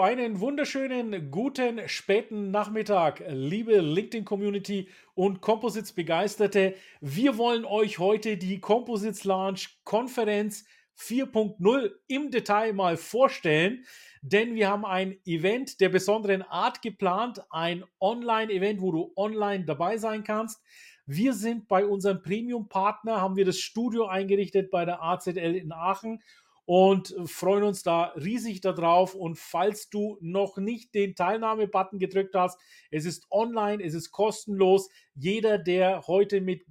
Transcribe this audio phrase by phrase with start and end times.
[0.00, 6.76] Einen wunderschönen guten späten Nachmittag, liebe LinkedIn-Community und Composites-Begeisterte.
[7.00, 10.64] Wir wollen euch heute die Composites Launch Konferenz
[11.00, 13.84] 4.0 im Detail mal vorstellen,
[14.22, 19.96] denn wir haben ein Event der besonderen Art geplant, ein Online-Event, wo du online dabei
[19.96, 20.62] sein kannst.
[21.06, 26.22] Wir sind bei unserem Premium-Partner, haben wir das Studio eingerichtet bei der AZL in Aachen
[26.68, 29.14] und freuen uns da riesig darauf.
[29.14, 34.90] Und falls du noch nicht den Teilnahme-Button gedrückt hast, es ist online, es ist kostenlos.
[35.14, 36.66] Jeder, der heute mit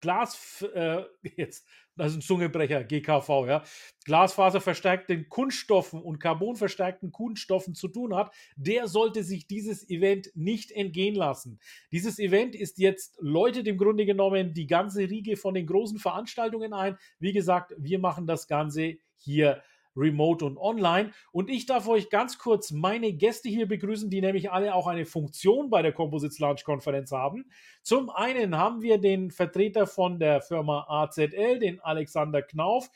[0.00, 1.02] Glas, äh,
[1.36, 3.62] jetzt, das ist ein Zungebrecher, GKV, ja,
[4.06, 11.14] Glasfaserverstärkten Kunststoffen und Carbonverstärkten Kunststoffen zu tun hat, der sollte sich dieses Event nicht entgehen
[11.14, 11.60] lassen.
[11.92, 16.72] Dieses Event ist jetzt, läutet im Grunde genommen die ganze Riege von den großen Veranstaltungen
[16.72, 16.96] ein.
[17.18, 19.62] Wie gesagt, wir machen das Ganze hier
[19.96, 21.12] remote und online.
[21.32, 25.04] Und ich darf euch ganz kurz meine Gäste hier begrüßen, die nämlich alle auch eine
[25.04, 27.50] Funktion bei der Composites Launch Konferenz haben.
[27.82, 32.88] Zum einen haben wir den Vertreter von der Firma AZL, den Alexander Knauf,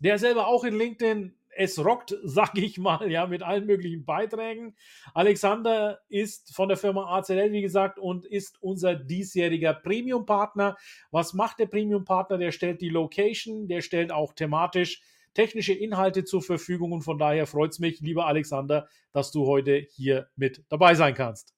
[0.00, 4.76] der selber auch in LinkedIn es rockt, sag ich mal, ja, mit allen möglichen Beiträgen.
[5.12, 10.76] Alexander ist von der Firma AZL, wie gesagt, und ist unser diesjähriger Premium-Partner.
[11.10, 12.38] Was macht der Premium-Partner?
[12.38, 15.02] Der stellt die Location, der stellt auch thematisch
[15.38, 19.76] technische Inhalte zur Verfügung und von daher freut es mich, lieber Alexander, dass du heute
[19.76, 21.54] hier mit dabei sein kannst.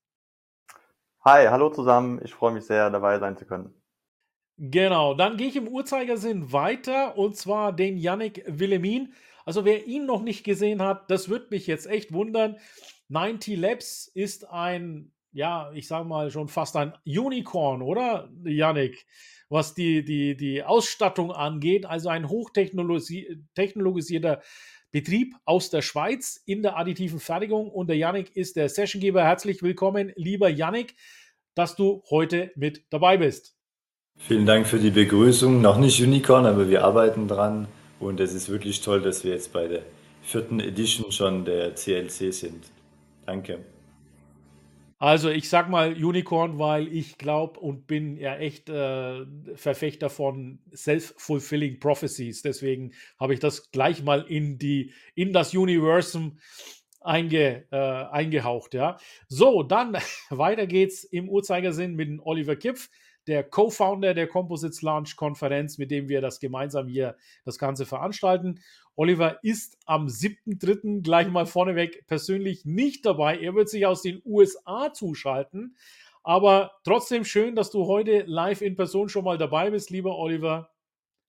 [1.24, 2.20] Hi, hallo zusammen.
[2.22, 3.72] Ich freue mich sehr, dabei sein zu können.
[4.58, 9.14] Genau, dann gehe ich im Uhrzeigersinn weiter und zwar den Yannick Willemin.
[9.46, 12.58] Also wer ihn noch nicht gesehen hat, das wird mich jetzt echt wundern.
[13.08, 19.06] 90 Labs ist ein, ja, ich sage mal schon fast ein Unicorn, oder, Yannick?
[19.50, 21.84] was die, die, die Ausstattung angeht.
[21.84, 24.40] Also ein hochtechnologisierter
[24.92, 27.68] Betrieb aus der Schweiz in der additiven Fertigung.
[27.68, 29.22] Und der Yannick ist der Sessiongeber.
[29.22, 30.94] Herzlich willkommen, lieber Yannick,
[31.54, 33.54] dass du heute mit dabei bist.
[34.16, 35.60] Vielen Dank für die Begrüßung.
[35.60, 37.68] Noch nicht Unicorn, aber wir arbeiten dran.
[37.98, 39.82] Und es ist wirklich toll, dass wir jetzt bei der
[40.22, 42.70] vierten Edition schon der CLC sind.
[43.26, 43.58] Danke.
[45.02, 49.24] Also ich sag mal Unicorn, weil ich glaube und bin ja echt äh,
[49.54, 52.42] Verfechter von self-fulfilling prophecies.
[52.42, 56.38] Deswegen habe ich das gleich mal in die in das Universum
[57.00, 58.74] einge, äh, eingehaucht.
[58.74, 59.96] Ja, so dann
[60.28, 62.90] weiter geht's im Uhrzeigersinn mit Oliver Kipf,
[63.26, 67.16] der Co-Founder der Composites Launch Konferenz, mit dem wir das gemeinsam hier
[67.46, 68.60] das Ganze veranstalten.
[69.00, 71.00] Oliver ist am 7.3.
[71.00, 73.38] gleich mal vorneweg persönlich nicht dabei.
[73.38, 75.74] Er wird sich aus den USA zuschalten.
[76.22, 80.68] Aber trotzdem schön, dass du heute live in Person schon mal dabei bist, lieber Oliver.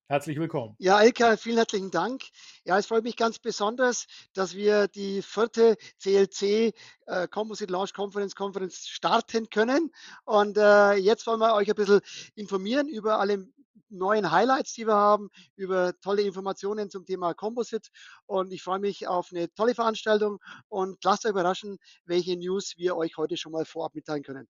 [0.07, 0.75] Herzlich willkommen.
[0.79, 2.23] Ja, Elka, vielen herzlichen Dank.
[2.65, 6.73] Ja, es freut mich ganz besonders, dass wir die vierte CLC
[7.05, 9.93] äh, Composite Launch Conference Conference starten können.
[10.25, 12.01] Und äh, jetzt wollen wir euch ein bisschen
[12.35, 13.47] informieren über alle
[13.89, 17.89] neuen Highlights, die wir haben, über tolle Informationen zum Thema Composite.
[18.25, 20.39] Und ich freue mich auf eine tolle Veranstaltung
[20.69, 24.47] und lasst euch überraschen, welche News wir euch heute schon mal vorab mitteilen können.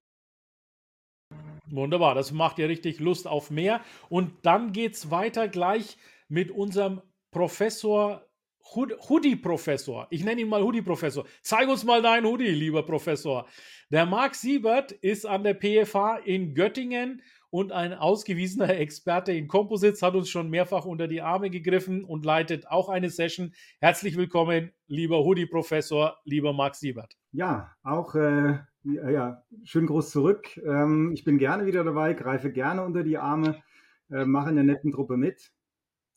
[1.68, 3.82] Wunderbar, das macht ja richtig Lust auf mehr.
[4.10, 8.28] Und dann geht es weiter gleich mit unserem Professor
[8.74, 10.08] Hoodie-Professor.
[10.10, 11.26] Ich nenne ihn mal Hoodie-Professor.
[11.42, 13.48] Zeig uns mal deinen Hoodie, lieber Professor.
[13.90, 20.02] Der Marc Siebert ist an der PFH in Göttingen und ein ausgewiesener Experte in Composites
[20.02, 23.54] hat uns schon mehrfach unter die Arme gegriffen und leitet auch eine Session.
[23.80, 27.18] Herzlich willkommen, lieber Hoodie-Professor, lieber Marc Siebert.
[27.34, 30.58] Ja, auch äh, ja, schön groß zurück.
[30.66, 33.62] Ähm, ich bin gerne wieder dabei, greife gerne unter die Arme,
[34.10, 35.52] äh, mache in der netten Truppe mit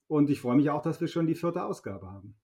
[0.07, 2.37] und ich freue mich auch, dass wir schon die vierte Ausgabe haben.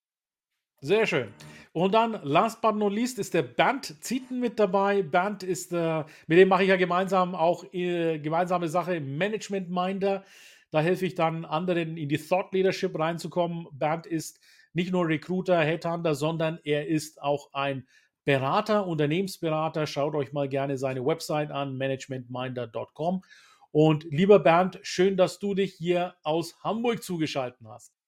[0.81, 1.29] Sehr schön.
[1.73, 5.03] Und dann, last but not least, ist der Bernd Zieten mit dabei.
[5.03, 9.69] Bernd ist, äh, mit dem mache ich ja gemeinsam auch äh, gemeinsame Sache im Management
[9.69, 10.25] Minder.
[10.71, 13.67] Da helfe ich dann anderen in die Thought Leadership reinzukommen.
[13.73, 14.41] Bernd ist
[14.73, 17.87] nicht nur Recruiter, Headhunter, sondern er ist auch ein
[18.25, 19.87] Berater, Unternehmensberater.
[19.87, 23.23] Schaut euch mal gerne seine Website an, managementminder.com.
[23.71, 28.00] Und lieber Bernd, schön, dass du dich hier aus Hamburg zugeschaltet hast.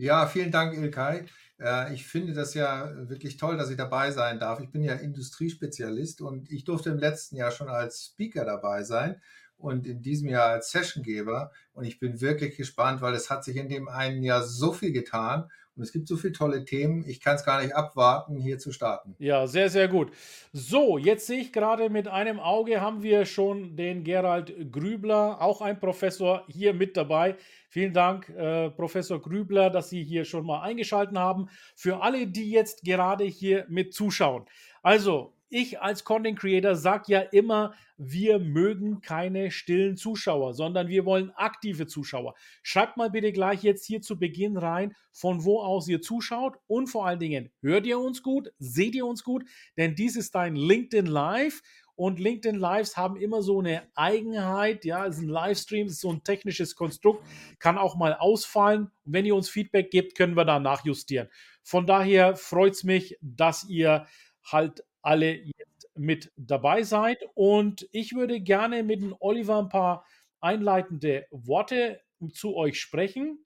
[0.00, 1.26] Ja, vielen Dank, Ilkay.
[1.60, 4.58] Äh, ich finde das ja wirklich toll, dass ich dabei sein darf.
[4.60, 9.20] Ich bin ja Industriespezialist und ich durfte im letzten Jahr schon als Speaker dabei sein
[9.58, 11.52] und in diesem Jahr als Sessiongeber.
[11.74, 14.92] Und ich bin wirklich gespannt, weil es hat sich in dem einen Jahr so viel
[14.92, 17.04] getan und es gibt so viele tolle Themen.
[17.06, 19.14] Ich kann es gar nicht abwarten, hier zu starten.
[19.18, 20.12] Ja, sehr, sehr gut.
[20.52, 25.60] So, jetzt sehe ich gerade mit einem Auge haben wir schon den Gerald Grübler, auch
[25.60, 27.36] ein Professor, hier mit dabei.
[27.68, 31.48] Vielen Dank, äh, Professor Grübler, dass Sie hier schon mal eingeschaltet haben.
[31.76, 34.44] Für alle, die jetzt gerade hier mit zuschauen.
[34.82, 41.04] Also, ich als Content Creator sage ja immer, wir mögen keine stillen Zuschauer, sondern wir
[41.04, 42.34] wollen aktive Zuschauer.
[42.62, 46.86] Schreibt mal bitte gleich jetzt hier zu Beginn rein, von wo aus ihr zuschaut und
[46.86, 49.44] vor allen Dingen, hört ihr uns gut, seht ihr uns gut,
[49.76, 51.60] denn dies ist dein LinkedIn Live
[52.00, 56.00] und LinkedIn Lives haben immer so eine Eigenheit, ja, es ist ein Livestream, es ist
[56.00, 57.22] so ein technisches Konstrukt,
[57.58, 58.84] kann auch mal ausfallen.
[59.04, 61.28] Und wenn ihr uns Feedback gebt, können wir da nachjustieren.
[61.62, 64.06] Von daher freut es mich, dass ihr
[64.42, 67.18] halt alle jetzt mit dabei seid.
[67.34, 70.04] Und ich würde gerne mit dem Oliver ein paar
[70.40, 72.00] einleitende Worte
[72.32, 73.44] zu euch sprechen.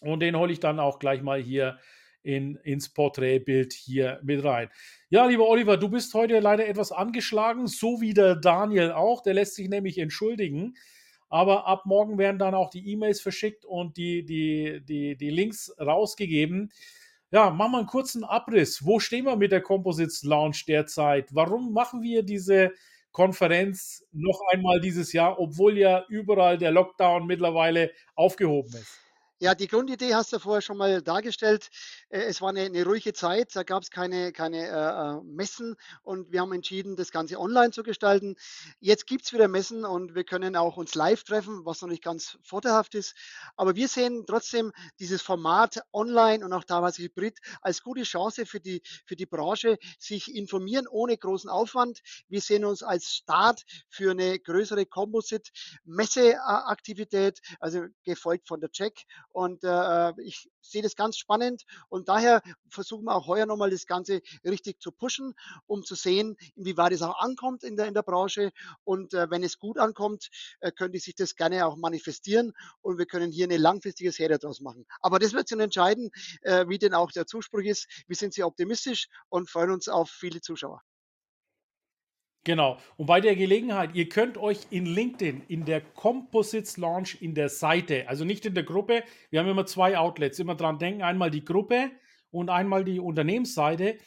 [0.00, 1.78] Und den hole ich dann auch gleich mal hier
[2.22, 4.68] in, ins Porträtbild hier mit rein.
[5.08, 9.22] Ja, lieber Oliver, du bist heute leider etwas angeschlagen, so wie der Daniel auch.
[9.22, 10.74] Der lässt sich nämlich entschuldigen.
[11.30, 15.72] Aber ab morgen werden dann auch die E-Mails verschickt und die, die, die, die Links
[15.78, 16.72] rausgegeben.
[17.30, 18.84] Ja, machen wir einen kurzen Abriss.
[18.86, 21.28] Wo stehen wir mit der Composites Launch derzeit?
[21.34, 22.72] Warum machen wir diese
[23.12, 29.07] Konferenz noch einmal dieses Jahr, obwohl ja überall der Lockdown mittlerweile aufgehoben ist?
[29.40, 31.68] Ja, die Grundidee hast du vorher schon mal dargestellt.
[32.08, 35.76] Äh, es war eine, eine ruhige Zeit, da gab es keine, keine äh, äh, Messen
[36.02, 38.34] und wir haben entschieden, das Ganze online zu gestalten.
[38.80, 42.02] Jetzt gibt es wieder Messen und wir können auch uns live treffen, was noch nicht
[42.02, 43.14] ganz vorteilhaft ist.
[43.54, 48.58] Aber wir sehen trotzdem dieses Format online und auch teilweise hybrid als gute Chance für
[48.58, 52.00] die, für die Branche, sich informieren ohne großen Aufwand.
[52.28, 59.06] Wir sehen uns als Start für eine größere Composite-Messeaktivität, also gefolgt von der Check
[59.38, 63.86] und äh, ich sehe das ganz spannend und daher versuchen wir auch heuer nochmal das
[63.86, 65.32] Ganze richtig zu pushen,
[65.66, 68.50] um zu sehen, inwieweit es auch ankommt in der, in der Branche.
[68.82, 73.06] Und äh, wenn es gut ankommt, äh, könnte sich das gerne auch manifestieren und wir
[73.06, 74.86] können hier eine langfristige Serie daraus machen.
[75.02, 76.10] Aber das wird sich entscheiden,
[76.42, 77.86] äh, wie denn auch der Zuspruch ist.
[78.08, 80.82] Wir sind sehr optimistisch und freuen uns auf viele Zuschauer.
[82.48, 82.78] Genau.
[82.96, 87.50] Und bei der Gelegenheit, ihr könnt euch in LinkedIn, in der Composites Launch, in der
[87.50, 91.30] Seite, also nicht in der Gruppe, wir haben immer zwei Outlets, immer dran denken, einmal
[91.30, 91.90] die Gruppe
[92.30, 93.98] und einmal die Unternehmensseite.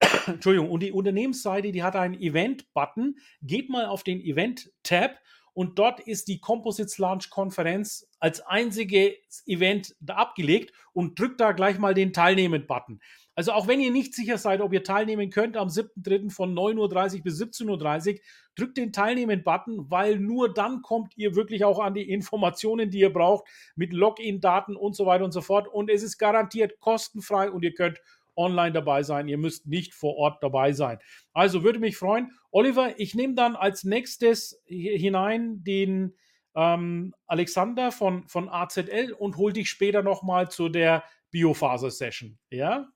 [0.28, 3.16] Entschuldigung, und die Unternehmensseite, die hat einen Event-Button.
[3.42, 5.18] Geht mal auf den Event-Tab
[5.52, 11.80] und dort ist die Composites Launch Konferenz als einziges Event abgelegt und drückt da gleich
[11.80, 13.00] mal den Teilnehmen-Button.
[13.36, 16.30] Also auch wenn ihr nicht sicher seid, ob ihr teilnehmen könnt am 7.3.
[16.30, 18.20] von 9.30 Uhr bis 17.30 Uhr,
[18.56, 23.12] drückt den Teilnehmen-Button, weil nur dann kommt ihr wirklich auch an die Informationen, die ihr
[23.12, 23.46] braucht,
[23.76, 25.68] mit Login-Daten und so weiter und so fort.
[25.68, 28.00] Und es ist garantiert kostenfrei und ihr könnt
[28.36, 29.28] online dabei sein.
[29.28, 30.98] Ihr müsst nicht vor Ort dabei sein.
[31.34, 32.32] Also würde mich freuen.
[32.50, 36.14] Oliver, ich nehme dann als nächstes hinein den
[36.54, 42.38] ähm, Alexander von, von AZL und hol dich später nochmal zu der Biophase-Session.
[42.50, 42.88] Ja?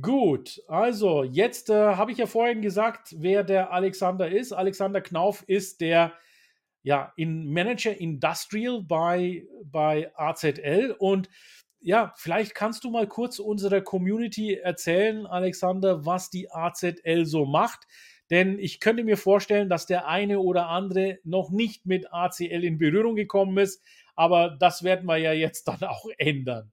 [0.00, 4.52] Gut, also jetzt äh, habe ich ja vorhin gesagt, wer der Alexander ist.
[4.52, 6.12] Alexander Knauf ist der
[6.82, 10.94] ja, in Manager Industrial bei, bei AZL.
[10.98, 11.28] Und
[11.80, 17.86] ja, vielleicht kannst du mal kurz unserer Community erzählen, Alexander, was die AZL so macht.
[18.30, 22.78] Denn ich könnte mir vorstellen, dass der eine oder andere noch nicht mit ACL in
[22.78, 23.82] Berührung gekommen ist.
[24.14, 26.72] Aber das werden wir ja jetzt dann auch ändern.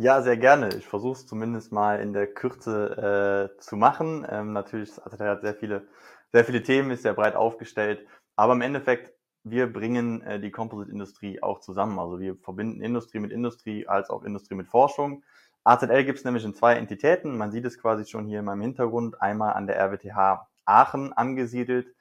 [0.00, 0.68] Ja, sehr gerne.
[0.76, 4.24] Ich versuche es zumindest mal in der Kürze äh, zu machen.
[4.30, 5.88] Ähm, natürlich, also der hat sehr viele,
[6.30, 8.06] sehr viele Themen, ist sehr breit aufgestellt.
[8.36, 9.12] Aber im Endeffekt,
[9.42, 11.98] wir bringen äh, die Composite-Industrie auch zusammen.
[11.98, 15.24] Also wir verbinden Industrie mit Industrie als auch Industrie mit Forschung.
[15.64, 17.36] AZL gibt es nämlich in zwei Entitäten.
[17.36, 19.20] Man sieht es quasi schon hier in meinem Hintergrund.
[19.20, 21.92] Einmal an der RWTH Aachen angesiedelt,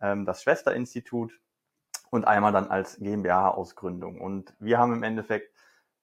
[0.00, 1.38] ähm, das Schwesterinstitut
[2.10, 4.22] und einmal dann als GmbH-Ausgründung.
[4.22, 5.54] Und wir haben im Endeffekt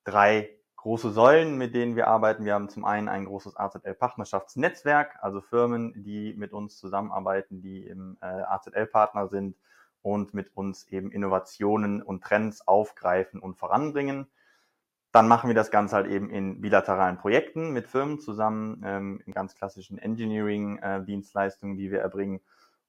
[0.03, 2.45] drei große Säulen, mit denen wir arbeiten.
[2.45, 8.17] Wir haben zum einen ein großes AZL-Partnerschaftsnetzwerk, also Firmen, die mit uns zusammenarbeiten, die im
[8.21, 9.57] äh, AZL-Partner sind
[10.01, 14.27] und mit uns eben Innovationen und Trends aufgreifen und voranbringen.
[15.12, 19.33] Dann machen wir das Ganze halt eben in bilateralen Projekten mit Firmen zusammen, ähm, in
[19.33, 22.39] ganz klassischen Engineering-Dienstleistungen, äh, die wir erbringen.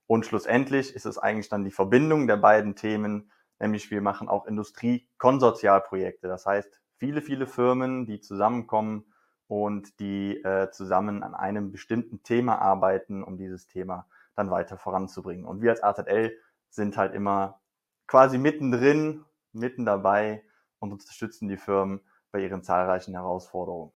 [0.07, 4.47] Und schlussendlich ist es eigentlich dann die Verbindung der beiden Themen, nämlich wir machen auch
[4.47, 6.29] Industriekonsortialprojekte.
[6.29, 9.05] Das heißt, viele, viele Firmen, die zusammenkommen
[9.49, 15.47] und die äh, zusammen an einem bestimmten Thema arbeiten, um dieses Thema dann weiter voranzubringen.
[15.47, 16.37] Und wir als AZL
[16.69, 17.61] sind halt immer
[18.07, 20.45] quasi mittendrin, mitten dabei
[20.79, 22.01] und unterstützen die Firmen
[22.33, 23.93] bei ihren zahlreichen Herausforderungen.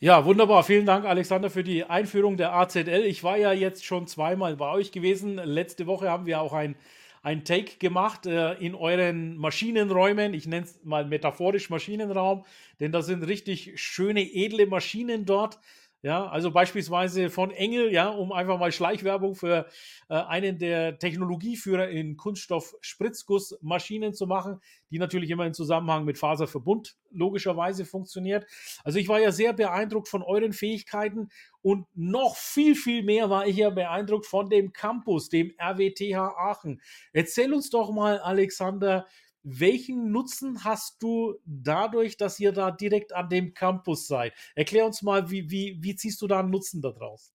[0.00, 0.64] Ja, wunderbar.
[0.64, 3.04] Vielen Dank, Alexander, für die Einführung der AZL.
[3.04, 5.36] Ich war ja jetzt schon zweimal bei euch gewesen.
[5.36, 6.74] Letzte Woche haben wir auch ein,
[7.22, 10.34] ein Take gemacht äh, in euren Maschinenräumen.
[10.34, 12.44] Ich nenne es mal metaphorisch Maschinenraum,
[12.80, 15.58] denn da sind richtig schöne, edle Maschinen dort.
[16.04, 19.68] Ja, also beispielsweise von Engel, ja, um einfach mal Schleichwerbung für
[20.08, 26.96] äh, einen der Technologieführer in Kunststoff-Spritzgussmaschinen zu machen, die natürlich immer im Zusammenhang mit Faserverbund
[27.12, 28.46] logischerweise funktioniert.
[28.82, 31.28] Also ich war ja sehr beeindruckt von euren Fähigkeiten
[31.62, 36.80] und noch viel, viel mehr war ich ja beeindruckt von dem Campus, dem RWTH Aachen.
[37.12, 39.06] Erzähl uns doch mal, Alexander,
[39.42, 44.32] welchen Nutzen hast du dadurch, dass ihr da direkt an dem Campus seid?
[44.54, 47.32] Erklär uns mal, wie, wie, wie ziehst du da einen Nutzen daraus?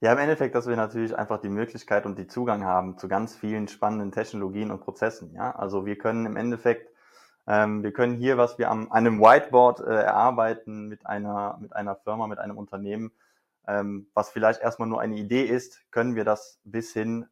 [0.00, 3.36] Ja, im Endeffekt, dass wir natürlich einfach die Möglichkeit und die Zugang haben zu ganz
[3.36, 5.32] vielen spannenden Technologien und Prozessen.
[5.32, 6.90] Ja, also wir können im Endeffekt,
[7.46, 11.94] ähm, wir können hier, was wir am einem Whiteboard äh, erarbeiten mit einer mit einer
[11.94, 13.12] Firma, mit einem Unternehmen,
[13.68, 17.26] ähm, was vielleicht erstmal nur eine Idee ist, können wir das bis hin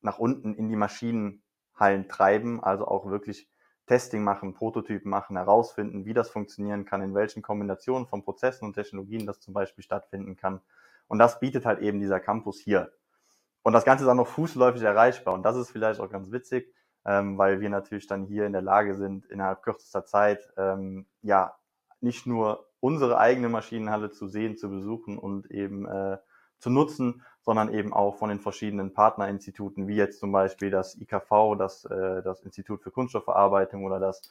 [0.00, 1.44] nach unten in die Maschinen
[1.78, 3.48] Hallen treiben, also auch wirklich
[3.86, 8.74] Testing machen, Prototypen machen, herausfinden, wie das funktionieren kann, in welchen Kombinationen von Prozessen und
[8.74, 10.60] Technologien das zum Beispiel stattfinden kann.
[11.08, 12.92] Und das bietet halt eben dieser Campus hier.
[13.62, 15.34] Und das Ganze ist auch noch fußläufig erreichbar.
[15.34, 16.72] Und das ist vielleicht auch ganz witzig,
[17.04, 21.56] ähm, weil wir natürlich dann hier in der Lage sind, innerhalb kürzester Zeit, ähm, ja,
[22.00, 26.18] nicht nur unsere eigene Maschinenhalle zu sehen, zu besuchen und eben äh,
[26.58, 31.56] zu nutzen, sondern eben auch von den verschiedenen Partnerinstituten, wie jetzt zum Beispiel das IKV,
[31.58, 34.22] das, äh, das Institut für Kunststoffverarbeitung oder das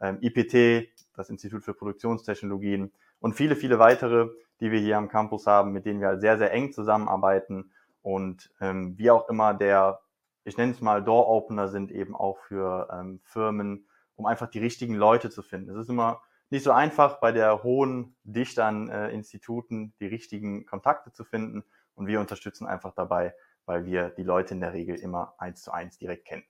[0.00, 4.28] ähm, IPT, das Institut für Produktionstechnologien und viele, viele weitere,
[4.60, 7.70] die wir hier am Campus haben, mit denen wir sehr, sehr eng zusammenarbeiten
[8.02, 10.00] und ähm, wie auch immer der,
[10.44, 14.94] ich nenne es mal Door-Opener sind eben auch für ähm, Firmen, um einfach die richtigen
[14.94, 15.70] Leute zu finden.
[15.70, 20.66] Es ist immer nicht so einfach, bei der hohen Dichte an äh, Instituten die richtigen
[20.66, 21.64] Kontakte zu finden.
[21.94, 23.34] Und wir unterstützen einfach dabei,
[23.66, 26.44] weil wir die Leute in der Regel immer eins zu eins direkt kennen.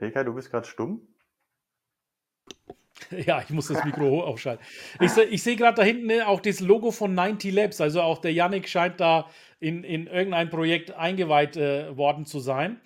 [0.00, 1.06] Ilkay, du bist gerade stumm.
[3.26, 4.64] Ja, ich muss das Mikro aufschalten.
[5.00, 7.80] Ich, ich sehe gerade da hinten ne, auch das Logo von 90 Labs.
[7.80, 9.30] Also auch der Yannick scheint da
[9.60, 12.80] in, in irgendein Projekt eingeweiht äh, worden zu sein.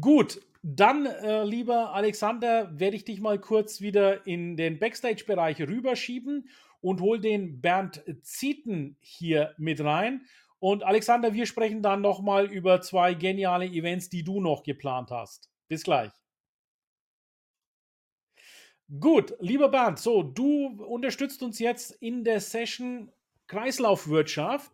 [0.00, 6.48] Gut, dann, äh, lieber Alexander, werde ich dich mal kurz wieder in den Backstage-Bereich rüberschieben
[6.80, 10.24] und hol den Bernd Zieten hier mit rein.
[10.60, 15.50] Und Alexander, wir sprechen dann nochmal über zwei geniale Events, die du noch geplant hast.
[15.68, 16.12] Bis gleich.
[19.00, 23.10] Gut, lieber Bernd, so, du unterstützt uns jetzt in der Session
[23.46, 24.72] Kreislaufwirtschaft.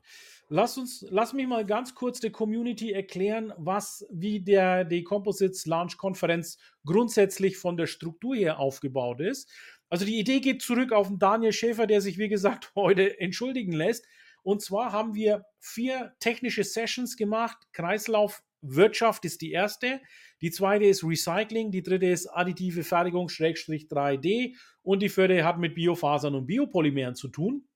[0.53, 5.65] Lass uns, lass mich mal ganz kurz der Community erklären, was, wie der, die Composites
[5.65, 9.49] Launch Konferenz grundsätzlich von der Struktur her aufgebaut ist.
[9.91, 13.71] Also die Idee geht zurück auf den Daniel Schäfer, der sich, wie gesagt, heute entschuldigen
[13.71, 14.05] lässt.
[14.43, 17.69] Und zwar haben wir vier technische Sessions gemacht.
[17.73, 20.01] Kreislaufwirtschaft ist die erste.
[20.43, 21.71] Die zweite ist Recycling.
[21.71, 24.57] Die dritte ist additive Fertigung, Schrägstrich 3D.
[24.83, 27.69] Und die vierte hat mit Biofasern und Biopolymeren zu tun.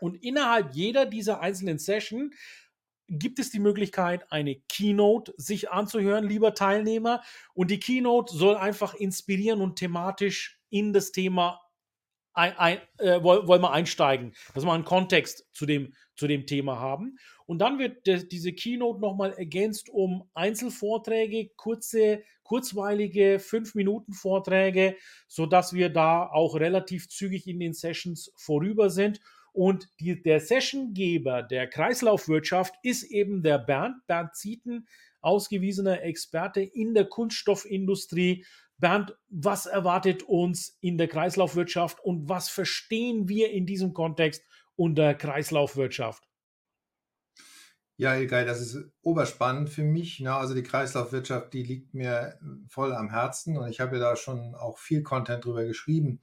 [0.00, 2.32] Und innerhalb jeder dieser einzelnen Session
[3.08, 7.22] gibt es die Möglichkeit, eine Keynote sich anzuhören, lieber Teilnehmer.
[7.54, 11.60] Und die Keynote soll einfach inspirieren und thematisch in das Thema
[12.32, 16.78] ein, ein, äh, wollen wir einsteigen, dass wir einen Kontext zu dem, zu dem Thema
[16.78, 17.16] haben.
[17.46, 24.96] Und dann wird de, diese Keynote nochmal ergänzt um Einzelvorträge, kurze, kurzweilige 5-Minuten-Vorträge,
[25.28, 29.20] sodass wir da auch relativ zügig in den Sessions vorüber sind
[29.56, 34.86] und die, der Sessiongeber der Kreislaufwirtschaft ist eben der Bernd, Bernd Zieten,
[35.22, 38.44] ausgewiesener Experte in der Kunststoffindustrie.
[38.76, 44.44] Bernd, was erwartet uns in der Kreislaufwirtschaft und was verstehen wir in diesem Kontext
[44.74, 46.28] unter Kreislaufwirtschaft?
[47.96, 50.20] Ja, Ilkay, das ist oberspannend für mich.
[50.20, 50.34] Ne?
[50.34, 54.54] Also die Kreislaufwirtschaft, die liegt mir voll am Herzen und ich habe ja da schon
[54.54, 56.20] auch viel Content drüber geschrieben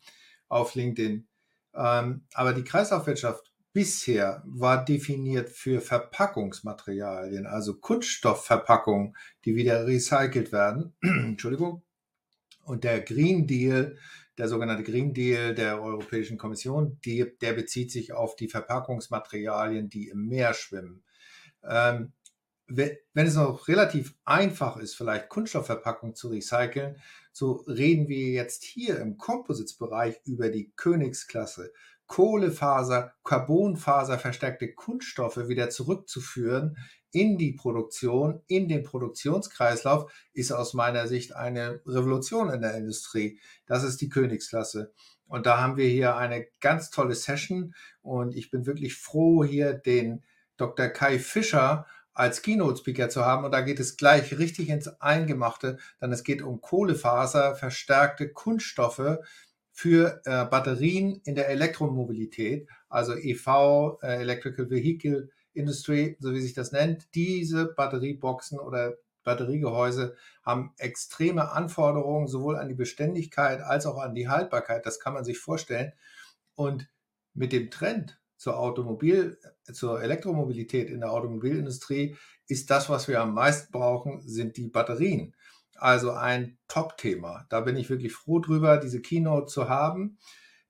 [0.49, 1.27] auf LinkedIn.
[1.75, 9.15] Ähm, aber die Kreislaufwirtschaft bisher war definiert für Verpackungsmaterialien, also Kunststoffverpackungen,
[9.45, 10.93] die wieder recycelt werden.
[11.01, 11.81] Entschuldigung.
[12.63, 13.97] Und der Green Deal,
[14.37, 20.07] der sogenannte Green Deal der Europäischen Kommission, die, der bezieht sich auf die Verpackungsmaterialien, die
[20.07, 21.03] im Meer schwimmen.
[21.63, 22.13] Ähm,
[22.75, 26.97] wenn es noch relativ einfach ist, vielleicht Kunststoffverpackung zu recyceln,
[27.31, 31.71] so reden wir jetzt hier im Composites-Bereich über die Königsklasse.
[32.07, 36.77] Kohlefaser, Carbonfaser verstärkte Kunststoffe wieder zurückzuführen
[37.11, 43.39] in die Produktion, in den Produktionskreislauf, ist aus meiner Sicht eine Revolution in der Industrie.
[43.67, 44.93] Das ist die Königsklasse.
[45.27, 49.73] Und da haben wir hier eine ganz tolle Session und ich bin wirklich froh, hier
[49.73, 50.23] den
[50.57, 50.87] Dr.
[50.87, 53.45] Kai Fischer als Keynote-Speaker zu haben.
[53.45, 59.17] Und da geht es gleich richtig ins Eingemachte, denn es geht um Kohlefaser, verstärkte Kunststoffe
[59.71, 66.53] für äh, Batterien in der Elektromobilität, also EV, äh, Electrical Vehicle Industry, so wie sich
[66.53, 67.13] das nennt.
[67.15, 74.27] Diese Batterieboxen oder Batteriegehäuse haben extreme Anforderungen sowohl an die Beständigkeit als auch an die
[74.27, 74.85] Haltbarkeit.
[74.85, 75.93] Das kann man sich vorstellen.
[76.55, 76.87] Und
[77.33, 79.39] mit dem Trend zur Automobil,
[79.71, 82.17] zur Elektromobilität in der Automobilindustrie
[82.49, 85.33] ist das, was wir am meisten brauchen, sind die Batterien.
[85.75, 87.45] Also ein Top-Thema.
[87.47, 90.17] Da bin ich wirklich froh drüber, diese Keynote zu haben.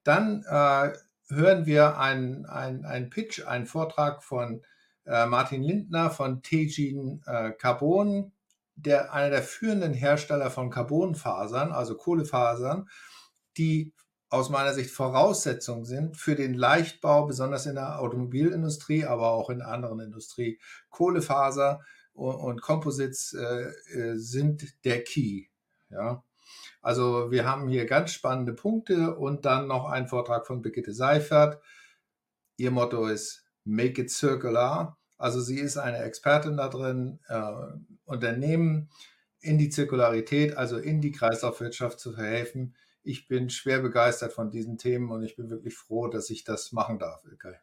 [0.03, 0.94] Dann äh,
[1.30, 4.62] hören wir einen ein Pitch, einen Vortrag von
[5.08, 8.34] äh, Martin Lindner von Tegin äh, Carbon,
[8.75, 12.88] der einer der führenden Hersteller von Carbonfasern, also Kohlefasern,
[13.58, 13.94] die
[14.34, 19.62] aus meiner Sicht Voraussetzungen sind für den Leichtbau, besonders in der Automobilindustrie, aber auch in
[19.62, 20.60] anderen Industrie.
[20.90, 21.82] Kohlefaser
[22.13, 25.46] und, Composites äh, äh, sind der Key.
[25.92, 26.24] Ja.
[26.82, 31.62] Also wir haben hier ganz spannende Punkte und dann noch ein Vortrag von Brigitte Seifert.
[32.58, 34.98] Ihr Motto ist Make it Circular.
[35.20, 37.52] Also sie ist eine Expertin da drin, äh,
[38.06, 38.90] Unternehmen
[39.42, 44.77] in die Zirkularität, also in die Kreislaufwirtschaft zu verhelfen ich bin schwer begeistert von diesen
[44.77, 47.55] Themen und ich bin wirklich froh, dass ich das machen darf, Ilkay.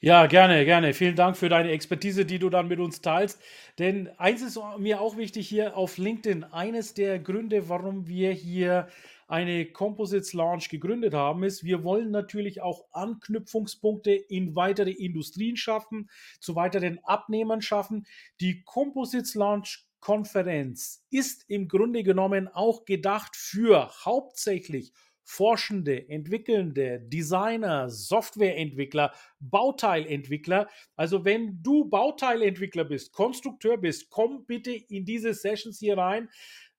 [0.00, 0.94] Ja, gerne, gerne.
[0.94, 3.40] Vielen Dank für deine Expertise, die du dann mit uns teilst.
[3.78, 6.44] Denn eins ist mir auch wichtig hier auf LinkedIn.
[6.44, 8.88] Eines der Gründe, warum wir hier
[9.26, 16.10] eine Composites Launch gegründet haben, ist, wir wollen natürlich auch Anknüpfungspunkte in weitere Industrien schaffen,
[16.40, 18.06] zu weiteren Abnehmern schaffen.
[18.40, 27.88] Die Composites Launch Konferenz ist im Grunde genommen auch gedacht für hauptsächlich Forschende, Entwickelnde, Designer,
[27.88, 30.68] Softwareentwickler, Bauteilentwickler.
[30.94, 36.28] Also wenn du Bauteilentwickler bist, Konstrukteur bist, komm bitte in diese Sessions hier rein.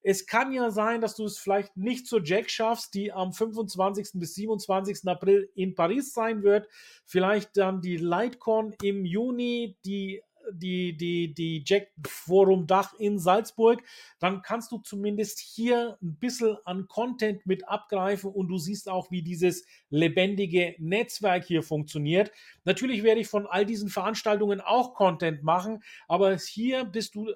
[0.04, 4.20] Es kann ja sein, dass du es vielleicht nicht zur Jack schaffst, die am 25.
[4.20, 5.00] bis 27.
[5.08, 6.68] April in Paris sein wird.
[7.06, 13.84] Vielleicht dann die Lightcon im Juni, die die, die, die Jack Forum Dach in Salzburg,
[14.20, 19.12] dann kannst du zumindest hier ein bisschen an Content mit abgreifen und du siehst auch,
[19.12, 22.32] wie dieses lebendige Netzwerk hier funktioniert.
[22.64, 27.34] Natürlich werde ich von all diesen Veranstaltungen auch Content machen, aber hier bist du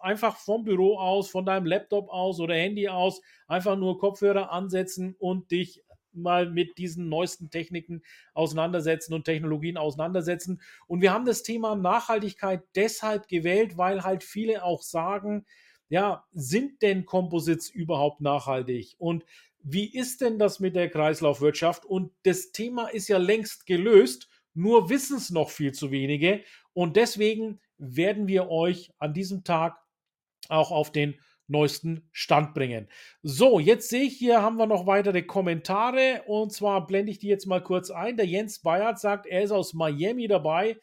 [0.00, 5.16] einfach vom Büro aus, von deinem Laptop aus oder Handy aus, einfach nur Kopfhörer ansetzen
[5.18, 5.82] und dich
[6.14, 8.02] mal mit diesen neuesten Techniken
[8.34, 10.60] auseinandersetzen und Technologien auseinandersetzen.
[10.86, 15.46] Und wir haben das Thema Nachhaltigkeit deshalb gewählt, weil halt viele auch sagen,
[15.88, 18.94] ja, sind denn Composites überhaupt nachhaltig?
[18.98, 19.24] Und
[19.62, 21.84] wie ist denn das mit der Kreislaufwirtschaft?
[21.84, 26.42] Und das Thema ist ja längst gelöst, nur wissen es noch viel zu wenige.
[26.72, 29.78] Und deswegen werden wir euch an diesem Tag
[30.48, 31.14] auch auf den
[31.46, 32.88] neuesten Stand bringen.
[33.22, 37.28] So, jetzt sehe ich hier, haben wir noch weitere Kommentare und zwar blende ich die
[37.28, 38.16] jetzt mal kurz ein.
[38.16, 40.78] Der Jens Bayert sagt, er ist aus Miami dabei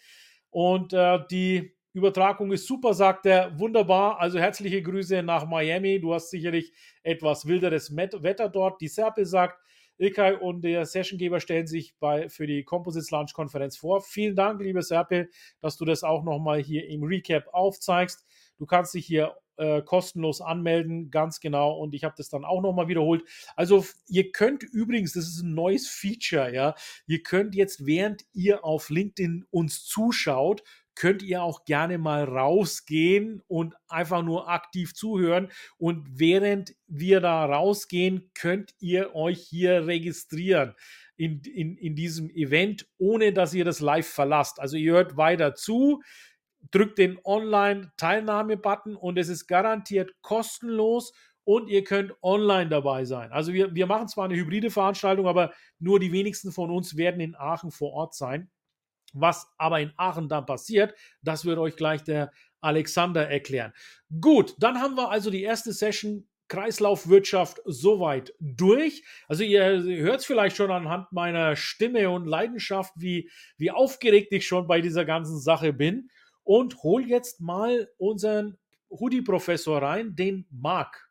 [0.50, 3.58] und äh, die Übertragung ist super, sagt er.
[3.60, 4.19] Wunderbar.
[4.19, 6.00] Also herzliche Grüße nach Miami.
[6.00, 8.80] Du hast sicherlich etwas wilderes Wetter dort.
[8.80, 9.60] Die Serpe sagt,
[9.98, 14.02] Ilkay und der Sessiongeber stellen sich bei, für die Composites Launch Konferenz vor.
[14.02, 15.28] Vielen Dank, liebe Serpe,
[15.60, 18.26] dass du das auch nochmal hier im Recap aufzeigst.
[18.58, 21.74] Du kannst dich hier äh, kostenlos anmelden, ganz genau.
[21.74, 23.24] Und ich habe das dann auch nochmal wiederholt.
[23.56, 28.63] Also ihr könnt übrigens, das ist ein neues Feature, ja, ihr könnt jetzt, während ihr
[28.63, 30.63] auf LinkedIn uns zuschaut,
[30.95, 35.50] könnt ihr auch gerne mal rausgehen und einfach nur aktiv zuhören.
[35.78, 40.76] Und während wir da rausgehen, könnt ihr euch hier registrieren
[41.15, 44.60] in, in, in diesem Event, ohne dass ihr das live verlasst.
[44.60, 46.02] Also ihr hört weiter zu
[46.72, 53.32] drückt den Online-Teilnahme-Button und es ist garantiert kostenlos und ihr könnt online dabei sein.
[53.32, 57.22] Also wir, wir machen zwar eine hybride Veranstaltung, aber nur die wenigsten von uns werden
[57.22, 58.52] in Aachen vor Ort sein.
[59.13, 60.93] Was aber in Aachen dann passiert,
[61.24, 63.74] das wird euch gleich der Alexander erklären.
[64.22, 69.04] Gut, dann haben wir also die erste Session Kreislaufwirtschaft soweit durch.
[69.28, 74.45] Also ihr hört es vielleicht schon anhand meiner Stimme und Leidenschaft, wie, wie aufgeregt ich
[74.45, 76.10] schon bei dieser ganzen Sache bin.
[76.49, 78.57] Und hol jetzt mal unseren
[78.89, 81.07] Hoodie-Professor rein, den Marc.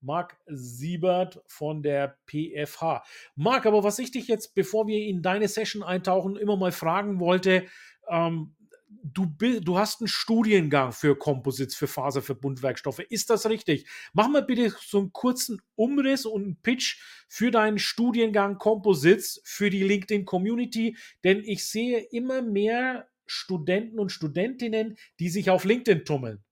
[0.00, 3.04] Marc Siebert von der PFH.
[3.36, 7.20] Marc, aber was ich dich jetzt, bevor wir in deine Session eintauchen, immer mal fragen
[7.20, 7.66] wollte,
[8.08, 8.56] ähm,
[9.04, 13.00] du, du hast einen Studiengang für Composites, für Faserverbundwerkstoffe.
[13.00, 13.86] Ist das richtig?
[14.14, 19.68] Mach mal bitte so einen kurzen Umriss und einen Pitch für deinen Studiengang Composites für
[19.68, 26.04] die LinkedIn Community, denn ich sehe immer mehr Studenten und Studentinnen, die sich auf LinkedIn
[26.04, 26.42] tummeln.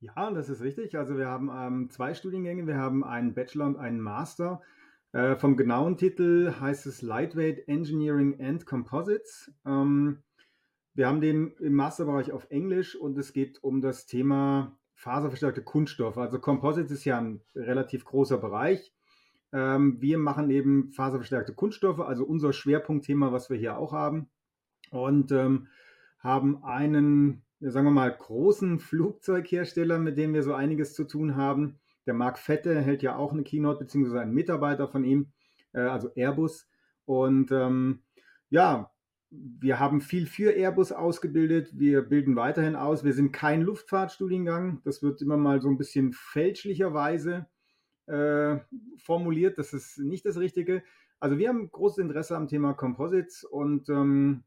[0.00, 0.98] Ja, das ist richtig.
[0.98, 2.66] Also wir haben ähm, zwei Studiengänge.
[2.66, 4.60] Wir haben einen Bachelor und einen Master.
[5.12, 9.52] Äh, vom genauen Titel heißt es Lightweight Engineering and Composites.
[9.64, 10.22] Ähm,
[10.92, 16.18] wir haben den im Masterbereich auf Englisch und es geht um das Thema faserverstärkte Kunststoffe.
[16.18, 18.92] Also Composites ist ja ein relativ großer Bereich.
[19.52, 24.28] Ähm, wir machen eben faserverstärkte Kunststoffe, also unser Schwerpunktthema, was wir hier auch haben.
[24.90, 25.68] Und ähm,
[26.22, 31.78] haben einen, sagen wir mal, großen Flugzeughersteller, mit dem wir so einiges zu tun haben.
[32.06, 35.32] Der Marc Fette hält ja auch eine Keynote, beziehungsweise ein Mitarbeiter von ihm,
[35.72, 36.68] äh, also Airbus.
[37.04, 38.02] Und ähm,
[38.50, 38.90] ja,
[39.30, 41.70] wir haben viel für Airbus ausgebildet.
[41.78, 43.02] Wir bilden weiterhin aus.
[43.02, 44.82] Wir sind kein Luftfahrtstudiengang.
[44.84, 47.46] Das wird immer mal so ein bisschen fälschlicherweise
[48.06, 48.58] äh,
[48.98, 49.58] formuliert.
[49.58, 50.82] Das ist nicht das Richtige.
[51.18, 54.44] Also wir haben großes Interesse am Thema Composites und ähm,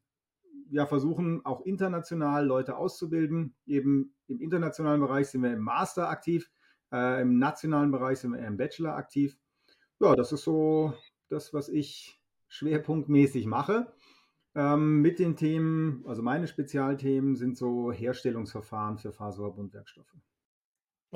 [0.69, 3.55] ja, versuchen auch international Leute auszubilden.
[3.65, 6.51] Eben im internationalen Bereich sind wir im Master aktiv,
[6.91, 9.37] äh, im nationalen Bereich sind wir im Bachelor aktiv.
[9.99, 10.93] Ja, das ist so
[11.29, 13.93] das, was ich schwerpunktmäßig mache.
[14.55, 20.15] Ähm, mit den Themen, also meine Spezialthemen sind so Herstellungsverfahren für Faserverbundwerkstoffe.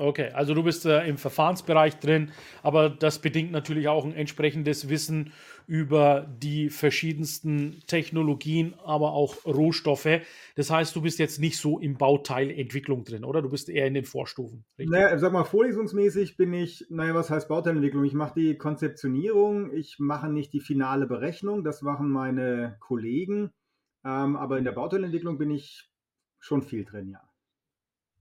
[0.00, 2.30] Okay, also du bist äh, im Verfahrensbereich drin,
[2.62, 5.34] aber das bedingt natürlich auch ein entsprechendes Wissen
[5.66, 10.08] über die verschiedensten Technologien, aber auch Rohstoffe.
[10.56, 13.42] Das heißt, du bist jetzt nicht so im Bauteilentwicklung drin, oder?
[13.42, 14.64] Du bist eher in den Vorstufen.
[14.78, 14.90] Richtig?
[14.90, 18.04] Naja, sag mal, vorlesungsmäßig bin ich, naja, was heißt Bauteilentwicklung?
[18.04, 23.50] Ich mache die Konzeptionierung, ich mache nicht die finale Berechnung, das machen meine Kollegen,
[24.02, 25.90] ähm, aber in der Bauteilentwicklung bin ich
[26.38, 27.29] schon viel drin, ja.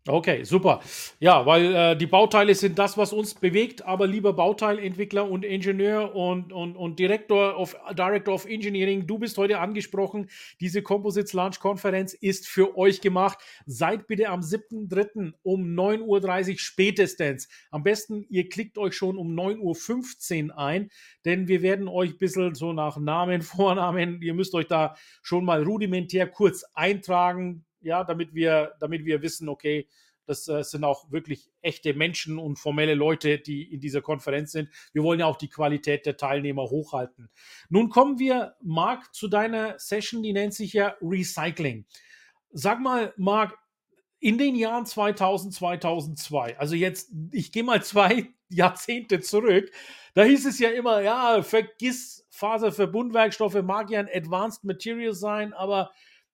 [0.08, 0.82] Okay, super.
[1.20, 6.16] Ja, weil äh, die Bauteile sind das, was uns bewegt, aber lieber Bauteilentwickler und Ingenieur
[6.16, 10.30] und, und, und Director, of, Director of Engineering, du bist heute angesprochen.
[10.62, 13.40] Diese Composites Launch Konferenz ist für euch gemacht.
[13.66, 15.34] Seid bitte am 7.3.
[15.44, 17.50] um 9.30 Uhr spätestens.
[17.70, 20.90] Am besten, ihr klickt euch schon um 9.15 Uhr ein,
[21.26, 25.44] denn wir werden euch ein bisschen so nach Namen, Vornamen, ihr müsst euch da schon
[25.44, 29.88] mal rudimentär kurz eintragen ja, damit wir, damit wir wissen, okay,
[30.30, 34.70] das äh, sind auch wirklich echte Menschen und formelle Leute, die in dieser Konferenz sind.
[34.94, 37.30] Wir wollen ja auch die Qualität der Teilnehmer hochhalten.
[37.70, 41.86] Nun kommen wir, Marc, zu deiner Session, die nennt sich ja Recycling.
[42.52, 43.58] Sag mal, Marc,
[44.20, 49.72] in den Jahren 2000, 2002, also jetzt, ich gehe mal zwei Jahrzehnte zurück,
[50.14, 55.92] da hieß es ja immer, ja, vergiss Faserverbundwerkstoffe, mag ja ein Advanced Material sein, aber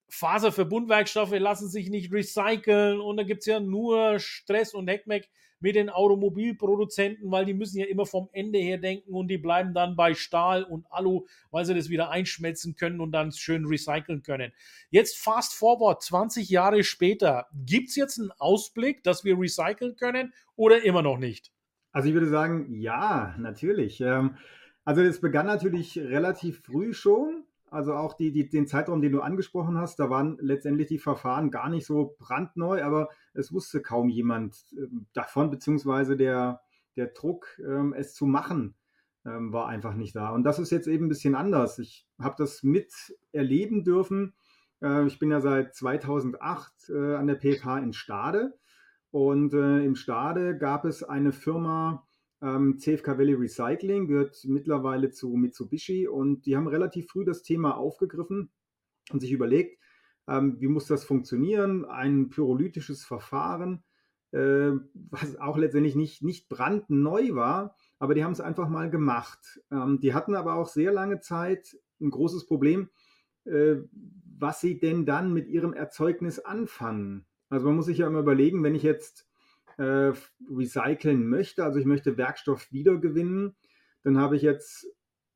[0.09, 5.75] Faserverbundwerkstoffe lassen sich nicht recyceln und da gibt es ja nur Stress und Heckmeck mit
[5.75, 9.95] den Automobilproduzenten, weil die müssen ja immer vom Ende her denken und die bleiben dann
[9.95, 14.51] bei Stahl und Alu, weil sie das wieder einschmelzen können und dann schön recyceln können.
[14.89, 20.33] Jetzt fast forward, 20 Jahre später, gibt es jetzt einen Ausblick, dass wir recyceln können
[20.55, 21.51] oder immer noch nicht?
[21.91, 24.01] Also ich würde sagen, ja, natürlich.
[24.01, 24.37] Ähm,
[24.83, 27.45] also es begann natürlich relativ früh schon.
[27.69, 31.51] Also auch die, die, den Zeitraum, den du angesprochen hast, da waren letztendlich die Verfahren
[31.51, 36.61] gar nicht so brandneu, aber es wusste kaum jemand äh, davon, beziehungsweise der,
[36.95, 38.75] der Druck, ähm, es zu machen,
[39.25, 40.29] ähm, war einfach nicht da.
[40.29, 41.79] Und das ist jetzt eben ein bisschen anders.
[41.79, 44.33] Ich habe das miterleben dürfen.
[44.81, 48.53] Äh, ich bin ja seit 2008 äh, an der PFH in Stade
[49.11, 52.05] und äh, im Stade gab es eine Firma,
[52.45, 57.75] ähm, CFK Valley Recycling gehört mittlerweile zu Mitsubishi und die haben relativ früh das Thema
[57.75, 58.51] aufgegriffen
[59.11, 59.79] und sich überlegt,
[60.27, 61.85] ähm, wie muss das funktionieren?
[61.85, 63.83] Ein pyrolytisches Verfahren,
[64.31, 69.61] äh, was auch letztendlich nicht, nicht brandneu war, aber die haben es einfach mal gemacht.
[69.71, 72.89] Ähm, die hatten aber auch sehr lange Zeit ein großes Problem,
[73.45, 73.77] äh,
[74.37, 77.25] was sie denn dann mit ihrem Erzeugnis anfangen.
[77.49, 79.27] Also man muss sich ja immer überlegen, wenn ich jetzt
[79.77, 80.13] äh,
[80.49, 83.55] recyceln möchte, also ich möchte Werkstoff wiedergewinnen,
[84.03, 84.87] dann habe ich jetzt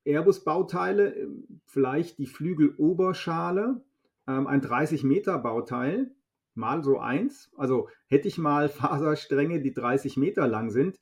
[0.05, 1.27] Airbus-Bauteile,
[1.65, 3.81] vielleicht die Flügeloberschale,
[4.27, 6.11] ähm, ein 30 Meter Bauteil,
[6.55, 7.51] mal so eins.
[7.57, 10.99] Also hätte ich mal Faserstränge, die 30 Meter lang sind,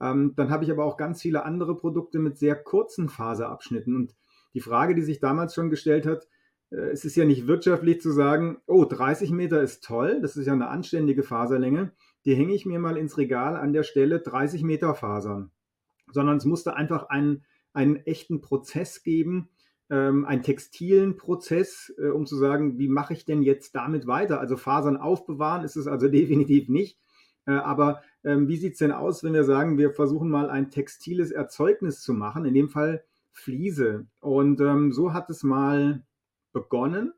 [0.00, 3.94] ähm, dann habe ich aber auch ganz viele andere Produkte mit sehr kurzen Faserabschnitten.
[3.94, 4.14] Und
[4.54, 6.28] die Frage, die sich damals schon gestellt hat,
[6.70, 10.46] äh, es ist ja nicht wirtschaftlich zu sagen, oh, 30 Meter ist toll, das ist
[10.46, 11.92] ja eine anständige Faserlänge,
[12.26, 15.50] die hänge ich mir mal ins Regal an der Stelle 30 Meter Fasern,
[16.12, 19.48] sondern es musste einfach einen, einen echten Prozess geben,
[19.90, 24.40] ähm, einen textilen Prozess, äh, um zu sagen, wie mache ich denn jetzt damit weiter?
[24.40, 26.98] Also Fasern aufbewahren ist es also definitiv nicht.
[27.46, 30.70] Äh, aber ähm, wie sieht es denn aus, wenn wir sagen, wir versuchen mal ein
[30.70, 34.06] textiles Erzeugnis zu machen, in dem Fall Fliese.
[34.20, 36.02] Und ähm, so hat es mal
[36.52, 37.12] begonnen.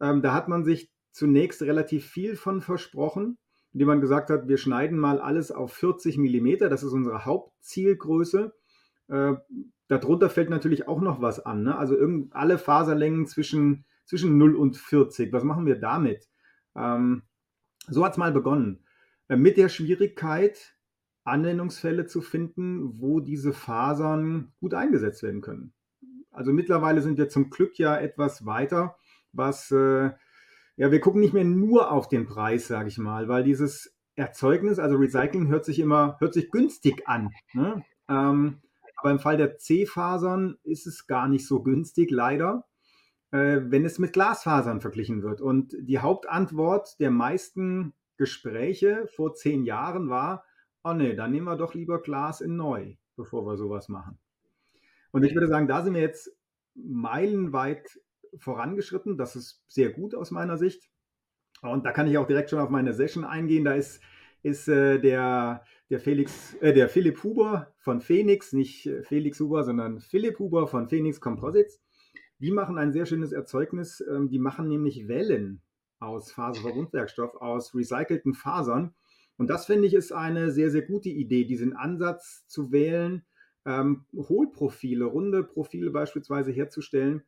[0.00, 3.36] Ähm, da hat man sich zunächst relativ viel von versprochen,
[3.72, 6.68] indem man gesagt hat, wir schneiden mal alles auf 40 Millimeter.
[6.68, 8.54] Das ist unsere Hauptzielgröße.
[9.08, 9.34] Äh,
[9.88, 11.62] darunter fällt natürlich auch noch was an.
[11.62, 11.76] Ne?
[11.76, 15.32] Also irgend, alle Faserlängen zwischen, zwischen 0 und 40.
[15.32, 16.28] Was machen wir damit?
[16.76, 17.22] Ähm,
[17.88, 18.84] so hat es mal begonnen.
[19.28, 20.76] Äh, mit der Schwierigkeit,
[21.24, 25.74] Anwendungsfälle zu finden, wo diese Fasern gut eingesetzt werden können.
[26.30, 28.96] Also mittlerweile sind wir zum Glück ja etwas weiter,
[29.32, 30.10] was, äh,
[30.78, 34.78] ja, wir gucken nicht mehr nur auf den Preis, sage ich mal, weil dieses Erzeugnis,
[34.78, 37.30] also Recycling, hört sich immer, hört sich günstig an.
[37.52, 37.84] Ne?
[38.08, 38.60] Ähm,
[38.96, 42.64] aber im Fall der C-Fasern ist es gar nicht so günstig, leider,
[43.32, 45.40] äh, wenn es mit Glasfasern verglichen wird.
[45.40, 50.44] Und die Hauptantwort der meisten Gespräche vor zehn Jahren war,
[50.84, 54.16] oh nee, dann nehmen wir doch lieber Glas in neu, bevor wir sowas machen.
[55.10, 56.30] Und ich würde sagen, da sind wir jetzt
[56.76, 57.98] meilenweit
[58.36, 59.16] vorangeschritten.
[59.16, 60.88] Das ist sehr gut aus meiner Sicht.
[61.62, 63.64] Und da kann ich auch direkt schon auf meine Session eingehen.
[63.64, 64.00] Da ist,
[64.42, 69.64] ist äh, der, der, Felix, äh, der Philipp Huber von Phoenix, nicht äh, Felix Huber,
[69.64, 71.80] sondern Philipp Huber von Phoenix Composites.
[72.38, 74.04] Die machen ein sehr schönes Erzeugnis.
[74.08, 75.62] Ähm, die machen nämlich Wellen
[75.98, 78.94] aus Faserverbundwerkstoff, aus recycelten Fasern.
[79.36, 83.24] Und das finde ich ist eine sehr, sehr gute Idee, diesen Ansatz zu wählen,
[83.64, 87.22] ähm, Hohlprofile, runde Profile beispielsweise herzustellen.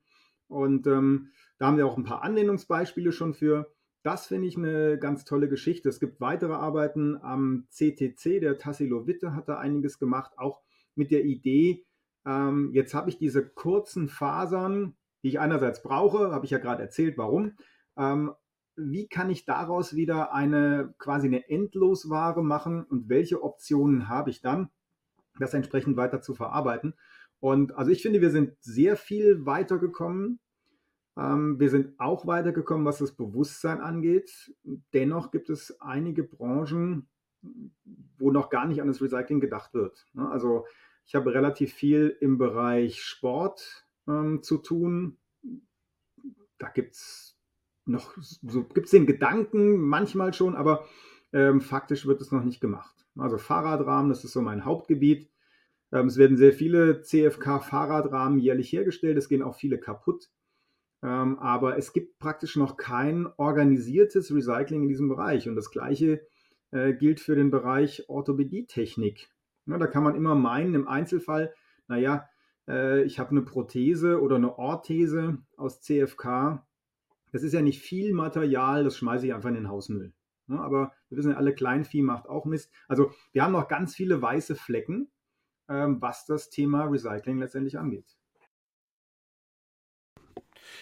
[0.50, 3.72] Und ähm, da haben wir auch ein paar Anwendungsbeispiele schon für.
[4.02, 5.88] Das finde ich eine ganz tolle Geschichte.
[5.88, 10.60] Es gibt weitere Arbeiten am CTC, der Tassilo Witte hat da einiges gemacht, auch
[10.94, 11.84] mit der Idee,
[12.26, 16.82] ähm, jetzt habe ich diese kurzen Fasern, die ich einerseits brauche, habe ich ja gerade
[16.82, 17.56] erzählt, warum.
[17.96, 18.32] Ähm,
[18.76, 24.40] wie kann ich daraus wieder eine quasi eine Endlosware machen und welche Optionen habe ich
[24.40, 24.70] dann,
[25.38, 26.94] das entsprechend weiter zu verarbeiten?
[27.40, 30.38] Und also ich finde, wir sind sehr viel weitergekommen.
[31.16, 34.54] Ähm, wir sind auch weitergekommen, was das Bewusstsein angeht.
[34.92, 37.08] Dennoch gibt es einige Branchen,
[38.18, 40.06] wo noch gar nicht an das Recycling gedacht wird.
[40.12, 40.28] Ne?
[40.30, 40.66] Also
[41.06, 45.16] ich habe relativ viel im Bereich Sport ähm, zu tun.
[46.58, 47.38] Da gibt es
[47.86, 50.86] noch, so gibt es den Gedanken manchmal schon, aber
[51.32, 53.06] ähm, faktisch wird es noch nicht gemacht.
[53.18, 55.29] Also Fahrradrahmen, das ist so mein Hauptgebiet.
[55.92, 60.30] Ähm, es werden sehr viele CFK-Fahrradrahmen jährlich hergestellt, es gehen auch viele kaputt.
[61.02, 65.48] Ähm, aber es gibt praktisch noch kein organisiertes Recycling in diesem Bereich.
[65.48, 66.26] Und das Gleiche
[66.72, 69.30] äh, gilt für den Bereich Orthopädietechnik.
[69.66, 71.54] Ja, da kann man immer meinen, im Einzelfall,
[71.88, 72.28] naja,
[72.68, 76.66] äh, ich habe eine Prothese oder eine Orthese aus CFK,
[77.32, 80.12] das ist ja nicht viel Material, das schmeiße ich einfach in den Hausmüll.
[80.48, 82.72] Ja, aber wir wissen ja alle, Kleinvieh macht auch Mist.
[82.88, 85.10] Also wir haben noch ganz viele weiße Flecken,
[85.70, 88.16] was das Thema Recycling letztendlich angeht.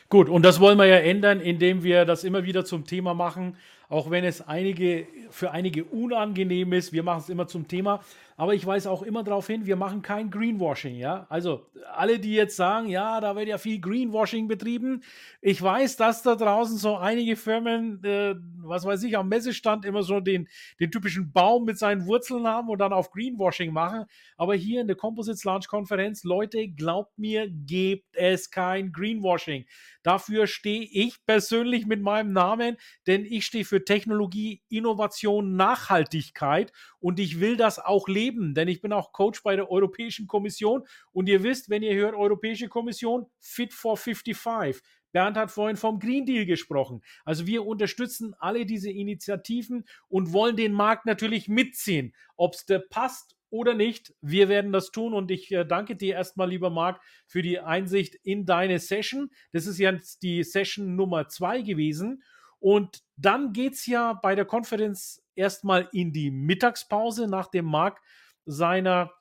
[0.09, 3.57] Gut, und das wollen wir ja ändern, indem wir das immer wieder zum Thema machen,
[3.90, 6.92] auch wenn es einige, für einige unangenehm ist.
[6.92, 8.03] Wir machen es immer zum Thema.
[8.38, 11.27] Aber ich weise auch immer darauf hin, wir machen kein Greenwashing, ja.
[11.29, 15.03] Also alle, die jetzt sagen, ja, da wird ja viel Greenwashing betrieben.
[15.40, 20.05] Ich weiß, dass da draußen so einige Firmen, äh, was weiß ich, am Messestand immer
[20.05, 20.46] so den,
[20.79, 24.05] den typischen Baum mit seinen Wurzeln haben und dann auf Greenwashing machen.
[24.37, 29.66] Aber hier in der Composites Launch Konferenz, Leute, glaubt mir, gebt es kein Greenwashing.
[30.05, 32.77] Dafür stehe ich persönlich mit meinem Namen,
[33.09, 38.69] denn ich stehe für Technologie, Innovation, Nachhaltigkeit und ich will das auch leben leben, denn
[38.69, 42.69] ich bin auch Coach bei der Europäischen Kommission und ihr wisst, wenn ihr hört Europäische
[42.69, 44.83] Kommission, Fit for 55.
[45.12, 47.01] Bernd hat vorhin vom Green Deal gesprochen.
[47.25, 52.14] Also wir unterstützen alle diese Initiativen und wollen den Markt natürlich mitziehen.
[52.37, 56.51] Ob es passt oder nicht, wir werden das tun und ich äh, danke dir erstmal,
[56.51, 59.31] lieber Marc, für die Einsicht in deine Session.
[59.53, 62.23] Das ist jetzt die Session Nummer zwei gewesen.
[62.61, 68.03] Und dann geht es ja bei der Konferenz erstmal in die Mittagspause nach dem Markt
[68.44, 69.12] seiner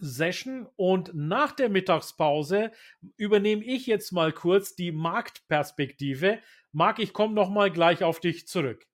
[0.00, 2.72] Session und nach der Mittagspause
[3.16, 6.40] übernehme ich jetzt mal kurz die Marktperspektive.
[6.72, 8.86] Marc, ich komme noch mal gleich auf dich zurück.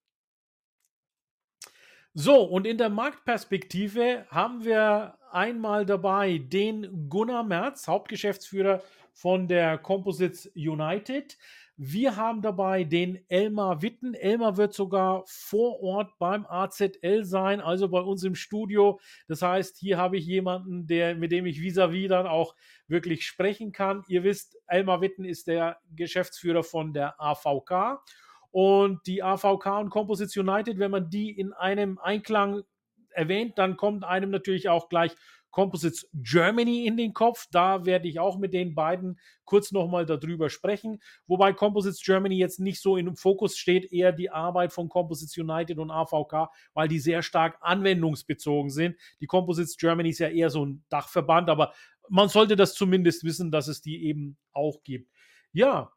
[2.13, 9.79] So, und in der Marktperspektive haben wir einmal dabei den Gunnar Merz, Hauptgeschäftsführer von der
[9.79, 11.39] Composites United.
[11.83, 14.13] Wir haben dabei den Elmar Witten.
[14.13, 19.01] Elmar wird sogar vor Ort beim AZL sein, also bei uns im Studio.
[19.29, 22.55] Das heißt, hier habe ich jemanden, der, mit dem ich vis-à-vis -vis dann auch
[22.87, 24.05] wirklich sprechen kann.
[24.09, 28.03] Ihr wisst, Elmar Witten ist der Geschäftsführer von der AVK.
[28.51, 32.63] Und die AVK und Composites United, wenn man die in einem Einklang
[33.09, 35.17] erwähnt, dann kommt einem natürlich auch gleich
[35.51, 37.47] Composites Germany in den Kopf.
[37.51, 41.01] Da werde ich auch mit den beiden kurz nochmal darüber sprechen.
[41.27, 45.79] Wobei Composites Germany jetzt nicht so im Fokus steht, eher die Arbeit von Composites United
[45.79, 48.97] und AVK, weil die sehr stark anwendungsbezogen sind.
[49.21, 51.73] Die Composites Germany ist ja eher so ein Dachverband, aber
[52.09, 55.11] man sollte das zumindest wissen, dass es die eben auch gibt.
[55.53, 55.93] Ja,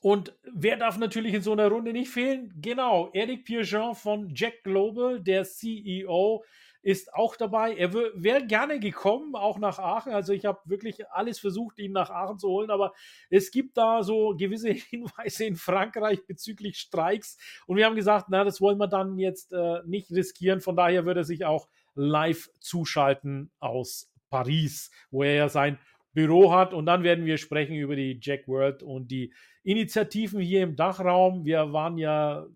[0.00, 2.52] und wer darf natürlich in so einer Runde nicht fehlen?
[2.60, 6.44] Genau, Eric Pierjean von Jack Global, der CEO
[6.82, 7.74] ist auch dabei.
[7.74, 10.12] Er wäre gerne gekommen, auch nach Aachen.
[10.12, 12.92] Also ich habe wirklich alles versucht, ihn nach Aachen zu holen, aber
[13.30, 17.38] es gibt da so gewisse Hinweise in Frankreich bezüglich Streiks.
[17.66, 20.60] Und wir haben gesagt, na, das wollen wir dann jetzt äh, nicht riskieren.
[20.60, 25.78] Von daher würde er sich auch live zuschalten aus Paris, wo er ja sein
[26.12, 26.72] Büro hat.
[26.72, 31.44] Und dann werden wir sprechen über die Jack World und die Initiativen hier im Dachraum.
[31.44, 32.46] Wir waren ja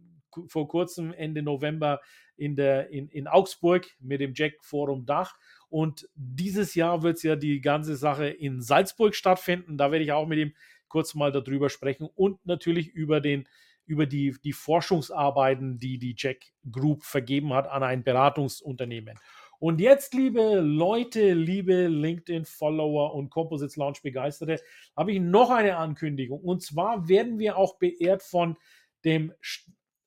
[0.47, 2.01] vor kurzem Ende November
[2.41, 5.37] in, der, in, in Augsburg mit dem Jack Forum Dach.
[5.69, 9.77] Und dieses Jahr wird es ja die ganze Sache in Salzburg stattfinden.
[9.77, 10.55] Da werde ich auch mit ihm
[10.89, 13.47] kurz mal darüber sprechen und natürlich über den
[13.87, 16.39] über die, die Forschungsarbeiten, die die Jack
[16.71, 19.19] Group vergeben hat an ein Beratungsunternehmen.
[19.59, 24.61] Und jetzt, liebe Leute, liebe LinkedIn-Follower und Composites Launch Begeisterte,
[24.97, 26.41] habe ich noch eine Ankündigung.
[26.41, 28.57] Und zwar werden wir auch beehrt von
[29.05, 29.33] dem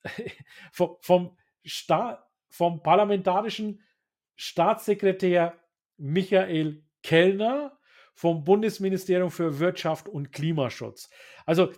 [0.72, 3.82] vom Sta vom parlamentarischen
[4.36, 5.58] Staatssekretär
[5.98, 7.78] Michael Kellner
[8.14, 11.10] vom Bundesministerium für Wirtschaft und Klimaschutz.
[11.46, 11.72] Also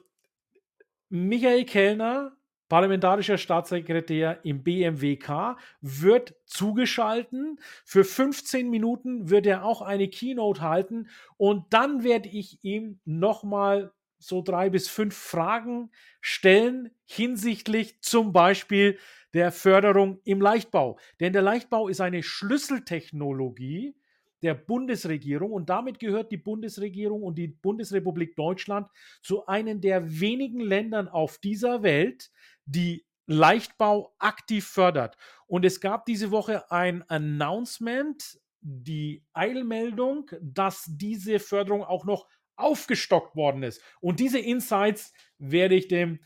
[1.09, 2.35] Michael Kellner,
[2.67, 7.59] parlamentarischer Staatssekretär im BMWK, wird zugeschalten.
[7.85, 13.93] Für 15 Minuten wird er auch eine Keynote halten und dann werde ich ihm nochmal
[14.17, 18.97] so drei bis fünf Fragen stellen hinsichtlich zum Beispiel
[19.35, 20.97] der Förderung im Leichtbau.
[21.19, 23.95] Denn der Leichtbau ist eine Schlüsseltechnologie
[24.41, 28.87] der Bundesregierung und damit gehört die Bundesregierung und die Bundesrepublik Deutschland
[29.21, 32.31] zu einem der wenigen Ländern auf dieser Welt,
[32.65, 35.17] die Leichtbau aktiv fördert.
[35.47, 43.35] Und es gab diese Woche ein Announcement, die Eilmeldung, dass diese Förderung auch noch aufgestockt
[43.35, 43.81] worden ist.
[43.99, 46.19] Und diese Insights werde ich dem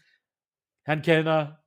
[0.83, 1.63] Herrn Kellner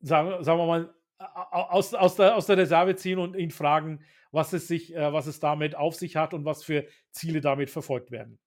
[0.00, 4.00] sagen, sagen wir mal, aus, aus, der, aus der Reserve ziehen und ihn fragen,
[4.32, 7.70] was es, sich, äh, was es damit auf sich hat und was für Ziele damit
[7.70, 8.38] verfolgt werden.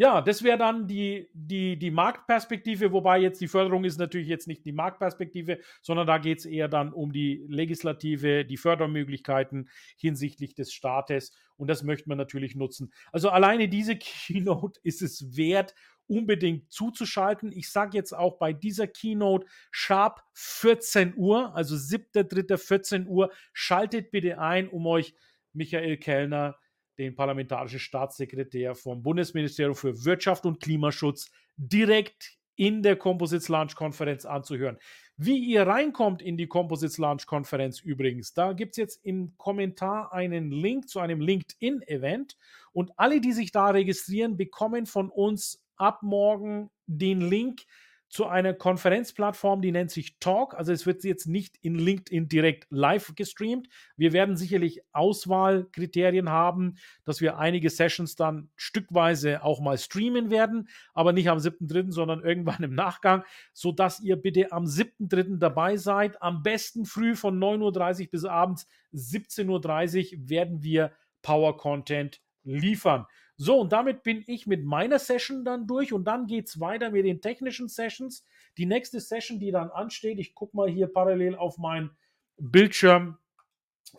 [0.00, 4.46] Ja, das wäre dann die, die, die Marktperspektive, wobei jetzt die Förderung ist natürlich jetzt
[4.46, 10.54] nicht die Marktperspektive, sondern da geht es eher dann um die Legislative, die Fördermöglichkeiten hinsichtlich
[10.54, 12.92] des Staates und das möchte man natürlich nutzen.
[13.10, 15.74] Also alleine diese Keynote ist es wert,
[16.08, 17.52] unbedingt zuzuschalten.
[17.52, 23.06] Ich sage jetzt auch bei dieser Keynote sharp 14 Uhr, also 7.3.
[23.06, 25.14] Uhr, schaltet bitte ein, um euch
[25.52, 26.56] Michael Kellner,
[26.98, 34.24] den parlamentarischen Staatssekretär vom Bundesministerium für Wirtschaft und Klimaschutz, direkt in der Composites Launch Konferenz
[34.24, 34.78] anzuhören.
[35.16, 40.12] Wie ihr reinkommt in die Composites Launch Konferenz übrigens, da gibt es jetzt im Kommentar
[40.12, 42.36] einen Link zu einem LinkedIn-Event
[42.72, 47.62] und alle, die sich da registrieren, bekommen von uns ab morgen den Link
[48.08, 50.54] zu einer Konferenzplattform, die nennt sich Talk.
[50.54, 53.68] Also es wird jetzt nicht in LinkedIn direkt live gestreamt.
[53.96, 60.68] Wir werden sicherlich Auswahlkriterien haben, dass wir einige Sessions dann stückweise auch mal streamen werden,
[60.94, 65.38] aber nicht am 7.3., sondern irgendwann im Nachgang, sodass ihr bitte am 7.3.
[65.38, 66.20] dabei seid.
[66.22, 73.06] Am besten früh von 9.30 Uhr bis abends 17.30 Uhr werden wir Power Content liefern.
[73.40, 76.90] So, und damit bin ich mit meiner Session dann durch und dann geht es weiter
[76.90, 78.26] mit den technischen Sessions.
[78.56, 81.96] Die nächste Session, die dann ansteht, ich gucke mal hier parallel auf meinen
[82.36, 83.16] Bildschirm,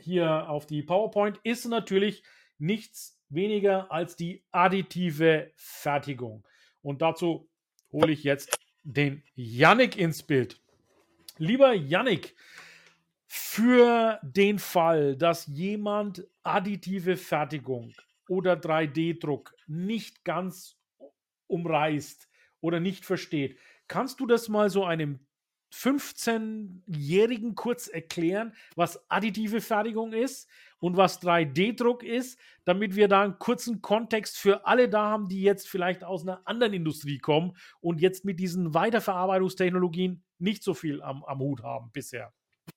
[0.01, 2.21] hier auf die PowerPoint, ist natürlich
[2.57, 6.45] nichts weniger als die additive Fertigung.
[6.81, 7.47] Und dazu
[7.93, 10.59] hole ich jetzt den Yannick ins Bild.
[11.37, 12.35] Lieber Yannick,
[13.31, 17.93] für den Fall, dass jemand additive Fertigung
[18.29, 20.77] oder 3D-Druck nicht ganz
[21.47, 22.29] umreißt
[22.61, 23.57] oder nicht versteht,
[23.87, 25.19] kannst du das mal so einem
[25.73, 30.49] 15-Jährigen kurz erklären, was additive Fertigung ist
[30.79, 35.41] und was 3D-Druck ist, damit wir da einen kurzen Kontext für alle da haben, die
[35.41, 41.01] jetzt vielleicht aus einer anderen Industrie kommen und jetzt mit diesen Weiterverarbeitungstechnologien nicht so viel
[41.01, 42.33] am, am Hut haben bisher?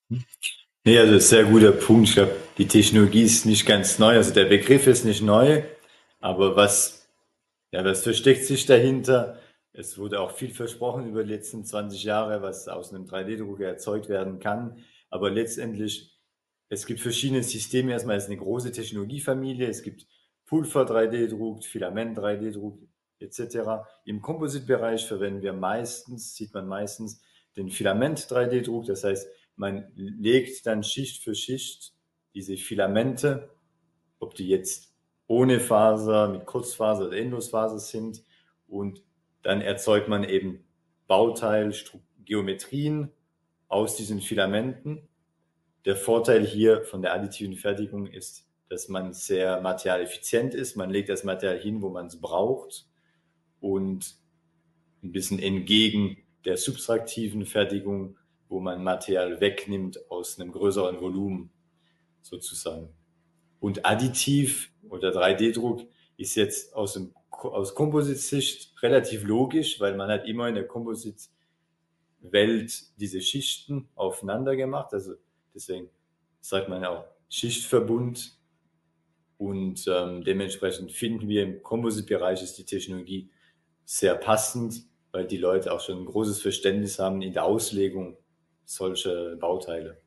[0.85, 2.09] Nee, also sehr guter Punkt.
[2.09, 4.15] Ich glaube, die Technologie ist nicht ganz neu.
[4.17, 5.63] Also der Begriff ist nicht neu,
[6.19, 7.09] aber was,
[7.71, 9.39] ja, was versteckt sich dahinter?
[9.71, 14.09] Es wurde auch viel versprochen über die letzten 20 Jahre, was aus einem 3D-Drucker erzeugt
[14.09, 14.83] werden kann.
[15.09, 16.19] Aber letztendlich,
[16.67, 17.93] es gibt verschiedene Systeme.
[17.93, 19.69] Erstmal ist eine große Technologiefamilie.
[19.69, 20.05] Es gibt
[20.45, 22.77] Pulver 3D-Druck, Filament 3D-Druck
[23.19, 23.85] etc.
[24.03, 27.21] Im Composite-Bereich verwenden wir meistens, sieht man meistens,
[27.55, 28.85] den Filament 3D-Druck.
[28.85, 31.93] Das heißt, man legt dann Schicht für Schicht
[32.33, 33.51] diese Filamente,
[34.19, 34.93] ob die jetzt
[35.27, 38.23] ohne Faser, mit Kurzfaser oder Endlosfaser sind
[38.67, 39.03] und
[39.41, 40.63] dann erzeugt man eben
[41.07, 43.11] Bauteilgeometrien
[43.67, 45.07] aus diesen Filamenten.
[45.85, 50.77] Der Vorteil hier von der additiven Fertigung ist, dass man sehr materialeffizient ist.
[50.77, 52.87] Man legt das Material hin, wo man es braucht
[53.59, 54.15] und
[55.03, 58.17] ein bisschen entgegen der subtraktiven Fertigung,
[58.53, 61.51] wo man Material wegnimmt aus einem größeren Volumen
[62.21, 62.93] sozusagen.
[63.59, 65.81] Und additiv oder 3D-Druck
[66.17, 71.31] ist jetzt aus, dem, aus Kompositsicht relativ logisch, weil man hat immer in der Kompositwelt
[73.01, 74.93] diese Schichten aufeinander gemacht.
[74.93, 75.15] Also
[75.55, 75.89] deswegen
[76.39, 78.37] sagt man auch Schichtverbund.
[79.37, 83.31] Und ähm, dementsprechend finden wir im Composite-Bereich ist die Technologie
[83.83, 88.15] sehr passend, weil die Leute auch schon ein großes Verständnis haben in der Auslegung
[88.65, 90.01] solcher Bauteile.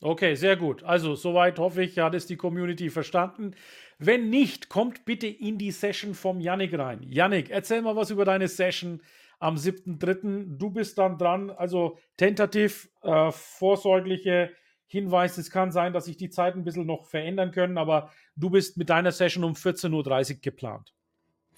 [0.00, 0.84] Okay, sehr gut.
[0.84, 3.54] Also, soweit hoffe ich, hat es die Community verstanden.
[3.98, 7.02] Wenn nicht, kommt bitte in die Session vom Yannick rein.
[7.02, 9.02] Yannick, erzähl mal was über deine Session
[9.40, 10.56] am 7.3.
[10.56, 14.52] Du bist dann dran, also tentativ, äh, vorsorgliche
[14.86, 15.36] Hinweis.
[15.36, 18.76] Es kann sein, dass sich die Zeiten ein bisschen noch verändern können, aber du bist
[18.76, 20.94] mit deiner Session um 14.30 Uhr geplant.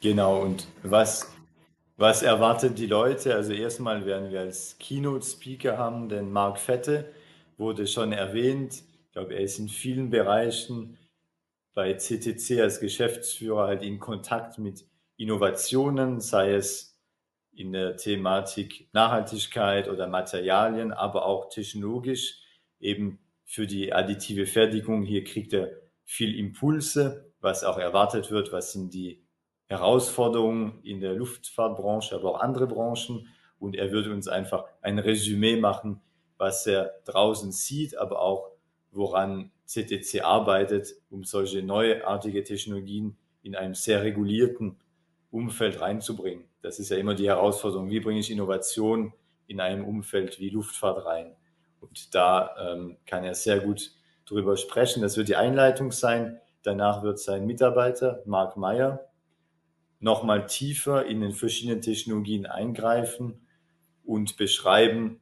[0.00, 1.30] Genau, und was,
[2.01, 3.34] was erwartet die Leute?
[3.34, 7.12] Also erstmal werden wir als Keynote-Speaker haben den Marc Fette
[7.59, 8.82] wurde schon erwähnt.
[9.07, 10.96] Ich glaube, er ist in vielen Bereichen
[11.74, 14.86] bei CTC als Geschäftsführer halt in Kontakt mit
[15.18, 16.98] Innovationen, sei es
[17.53, 22.38] in der Thematik Nachhaltigkeit oder Materialien, aber auch technologisch
[22.78, 25.03] eben für die additive Fertigung.
[25.03, 25.70] Hier kriegt er
[26.05, 29.22] viel Impulse, was auch erwartet wird, was sind die
[29.70, 33.28] Herausforderungen in der Luftfahrtbranche, aber auch andere Branchen.
[33.60, 36.00] Und er wird uns einfach ein Resümee machen,
[36.38, 38.50] was er draußen sieht, aber auch
[38.90, 44.76] woran CTC arbeitet, um solche neuartige Technologien in einem sehr regulierten
[45.30, 46.46] Umfeld reinzubringen.
[46.62, 47.90] Das ist ja immer die Herausforderung.
[47.90, 49.12] Wie bringe ich Innovation
[49.46, 51.36] in einem Umfeld wie Luftfahrt rein?
[51.78, 53.92] Und da ähm, kann er sehr gut
[54.26, 55.00] drüber sprechen.
[55.00, 56.40] Das wird die Einleitung sein.
[56.64, 59.09] Danach wird sein Mitarbeiter, Mark Meyer,
[60.01, 63.46] nochmal tiefer in den verschiedenen Technologien eingreifen
[64.05, 65.20] und beschreiben,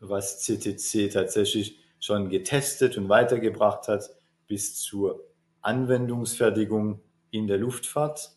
[0.00, 4.10] was CTC tatsächlich schon getestet und weitergebracht hat
[4.48, 5.24] bis zur
[5.62, 7.00] Anwendungsfertigung
[7.30, 8.36] in der Luftfahrt.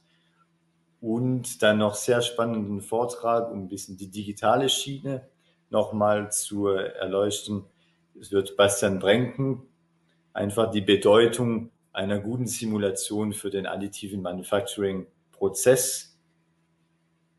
[1.01, 5.27] Und dann noch sehr spannenden Vortrag, um ein bisschen die digitale Schiene
[5.69, 7.65] nochmal zu erleuchten.
[8.19, 9.63] Es wird Bastian Brenken
[10.33, 14.21] einfach die Bedeutung einer guten Simulation für den additiven
[15.45, 16.17] Manufacturing-Prozess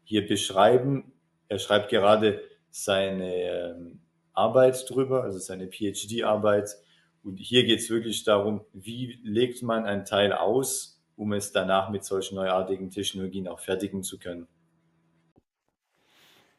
[0.05, 1.13] hier beschreiben.
[1.49, 4.01] Er schreibt gerade seine ähm,
[4.33, 6.71] Arbeit drüber, also seine PhD-Arbeit.
[7.23, 11.91] Und hier geht es wirklich darum, wie legt man ein Teil aus, um es danach
[11.91, 14.47] mit solchen neuartigen Technologien auch fertigen zu können.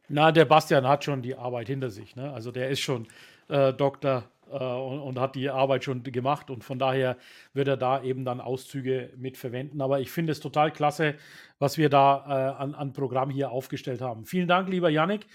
[0.09, 2.15] Na, der Bastian hat schon die Arbeit hinter sich.
[2.15, 2.31] Ne?
[2.31, 3.07] Also der ist schon
[3.49, 7.17] äh, Doktor äh, und, und, hat die Arbeit schon gemacht und von daher
[7.53, 9.81] wird er da eben dann Auszüge mit verwenden.
[9.81, 11.15] Aber ich finde es total klasse,
[11.59, 14.25] was wir da äh, an, an Programm hier aufgestellt haben.
[14.25, 15.27] Vielen Dank, lieber Yannick.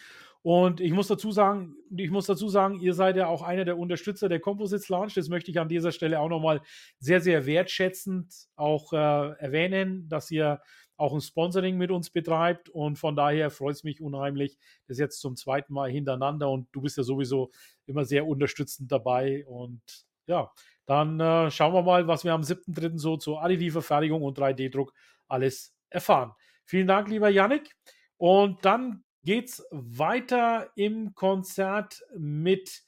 [0.42, 3.78] Und ich muss dazu sagen, ich muss dazu sagen, ihr seid ja auch einer der
[3.78, 5.14] Unterstützer der Composites Launch.
[5.14, 6.60] Das möchte ich an dieser Stelle auch nochmal
[6.98, 10.60] sehr, sehr wertschätzend auch äh, erwähnen, dass ihr
[11.02, 12.68] auch ein Sponsoring mit uns betreibt.
[12.68, 16.48] Und von daher freut es mich unheimlich, das jetzt zum zweiten Mal hintereinander.
[16.48, 17.50] Und du bist ja sowieso
[17.86, 19.44] immer sehr unterstützend dabei.
[19.46, 19.82] Und
[20.26, 20.52] ja,
[20.86, 22.98] dann äh, schauen wir mal, was wir am 7.3.
[22.98, 24.94] so zur additiver Fertigung und 3D-Druck
[25.26, 26.32] alles erfahren.
[26.64, 27.74] Vielen Dank, lieber Yannick.
[28.16, 32.84] Und dann geht's weiter im Konzert mit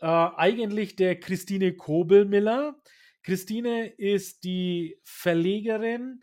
[0.00, 2.80] äh, eigentlich der Christine Kobelmiller.
[3.22, 6.22] Christine ist die Verlegerin,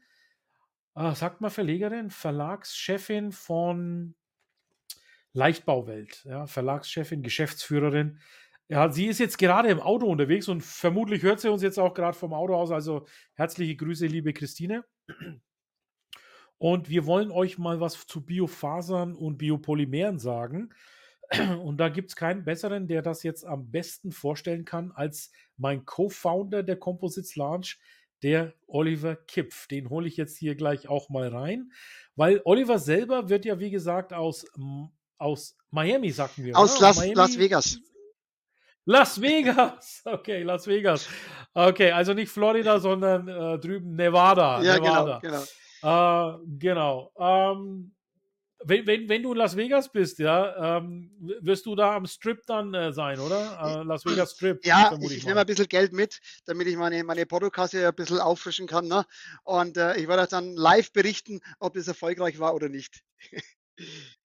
[0.96, 4.16] äh, sagt mal Verlegerin, Verlagschefin von
[5.34, 8.20] Leichtbauwelt, ja, Verlagschefin, Geschäftsführerin.
[8.68, 11.94] Ja, sie ist jetzt gerade im Auto unterwegs und vermutlich hört sie uns jetzt auch
[11.94, 12.72] gerade vom Auto aus.
[12.72, 14.86] Also herzliche Grüße, liebe Christine.
[16.60, 20.70] Und wir wollen euch mal was zu Biofasern und Biopolymeren sagen.
[21.62, 25.86] Und da gibt es keinen besseren, der das jetzt am besten vorstellen kann, als mein
[25.86, 27.80] Co-Founder der Composites Launch,
[28.24, 29.68] der Oliver Kipf.
[29.68, 31.72] Den hole ich jetzt hier gleich auch mal rein,
[32.16, 34.46] weil Oliver selber wird ja, wie gesagt, aus,
[35.18, 36.58] aus Miami, sagten wir.
[36.58, 37.80] Aus Las, Las Vegas.
[38.86, 40.02] Las Vegas.
[40.06, 41.08] Okay, Las Vegas.
[41.54, 44.62] Okay, also nicht Florida, sondern äh, drüben Nevada.
[44.62, 45.20] Ja, Nevada.
[45.20, 45.44] genau.
[45.82, 46.34] genau.
[46.34, 47.12] Äh, genau.
[47.18, 47.96] Ähm,
[48.64, 52.46] wenn, wenn, wenn du in Las Vegas bist, ja, ähm, wirst du da am Strip
[52.46, 53.82] dann äh, sein, oder?
[53.82, 54.66] Äh, Las Vegas Strip.
[54.66, 58.20] Ja, ich, ich nehme ein bisschen Geld mit, damit ich meine, meine Portokasse ein bisschen
[58.20, 58.88] auffrischen kann.
[58.88, 59.06] Ne?
[59.44, 63.02] Und äh, ich werde dann live berichten, ob es erfolgreich war oder nicht.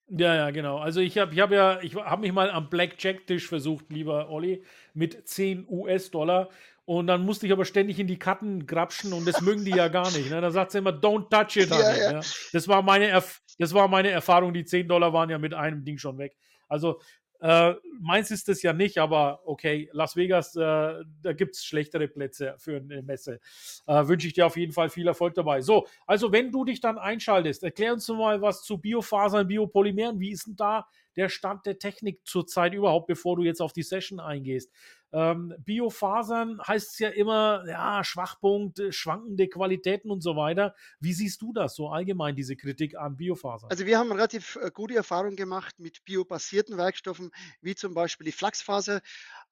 [0.09, 0.77] Ja, ja, genau.
[0.79, 4.63] Also ich habe ich hab ja, ich habe mich mal am Blackjack-Tisch versucht, lieber Olli,
[4.93, 6.51] mit 10 US-Dollar.
[6.87, 9.89] Und dann musste ich aber ständig in die Karten grapschen und das mögen die ja
[9.89, 10.29] gar nicht.
[10.29, 10.41] Ne?
[10.41, 11.71] Da sagt sie immer, don't touch it.
[11.75, 12.13] Ja, ja.
[12.13, 12.21] Ne?
[12.53, 13.23] Das, war meine
[13.59, 14.53] das war meine Erfahrung.
[14.53, 16.37] Die 10 Dollar waren ja mit einem Ding schon weg.
[16.69, 17.01] Also
[17.41, 22.09] äh, meins ist es ja nicht, aber okay, Las Vegas, äh, da gibt es schlechtere
[22.09, 23.41] Plätze für eine Messe.
[23.87, 25.61] Äh, Wünsche ich dir auf jeden Fall viel Erfolg dabei.
[25.61, 30.19] So, also wenn du dich dann einschaltest, erklär uns mal was zu Biofasern, Biopolymeren.
[30.21, 33.83] Wie ist denn da der Stand der Technik zurzeit überhaupt, bevor du jetzt auf die
[33.83, 34.71] Session eingehst?
[35.15, 40.75] Ähm, Biofasern heißt es ja immer, ja, Schwachpunkt, äh, schwankende Qualitäten und so weiter.
[40.99, 43.71] Wie siehst du das so allgemein, diese Kritik an Biofasern?
[43.71, 48.33] Also wir haben relativ äh, gute Erfahrungen gemacht mit biobasierten Werkstoffen, wie zum Beispiel die
[48.33, 49.03] Flachsfaser.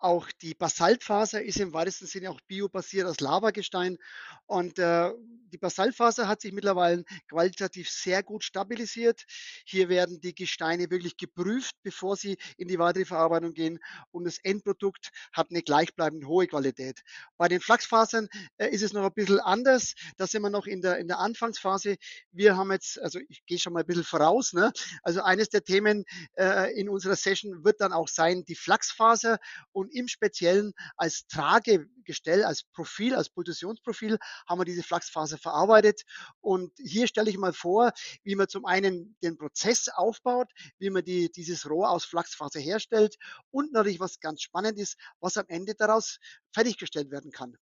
[0.02, 3.98] Auch die Basaltfaser ist im weitesten Sinne auch biobasiert aus Lavagestein.
[4.46, 5.12] Und äh,
[5.52, 9.22] die Basaltfaser hat sich mittlerweile qualitativ sehr gut stabilisiert.
[9.64, 13.78] Hier werden die Gesteine wirklich geprüft, bevor sie in die weitere Verarbeitung gehen.
[14.10, 17.02] Und das Endprodukt hat eine gleichbleibend hohe Qualität.
[17.36, 18.26] Bei den Flachsfasern
[18.56, 19.94] äh, ist es noch ein bisschen anders.
[20.16, 21.94] Da sind wir noch in der, in der Anfangsphase.
[22.32, 24.72] Wir haben jetzt, also ich gehe schon mal ein bisschen voraus, ne?
[25.04, 26.04] also eines der Themen
[26.36, 29.38] äh, in unserer Session wird dann auch sein, die Flachsfaser
[29.70, 34.18] und im Speziellen als Tragegestell, als Profil, als Pulsationsprofil
[34.48, 36.02] haben wir diese Flachsfaser verarbeitet.
[36.40, 37.92] Und hier stelle ich mal vor,
[38.24, 43.16] wie man zum einen den Prozess aufbaut, wie man die, dieses Rohr aus Flachsfaser herstellt
[43.50, 46.18] und natürlich was ganz spannend ist, was am Ende daraus
[46.52, 47.56] fertiggestellt werden kann.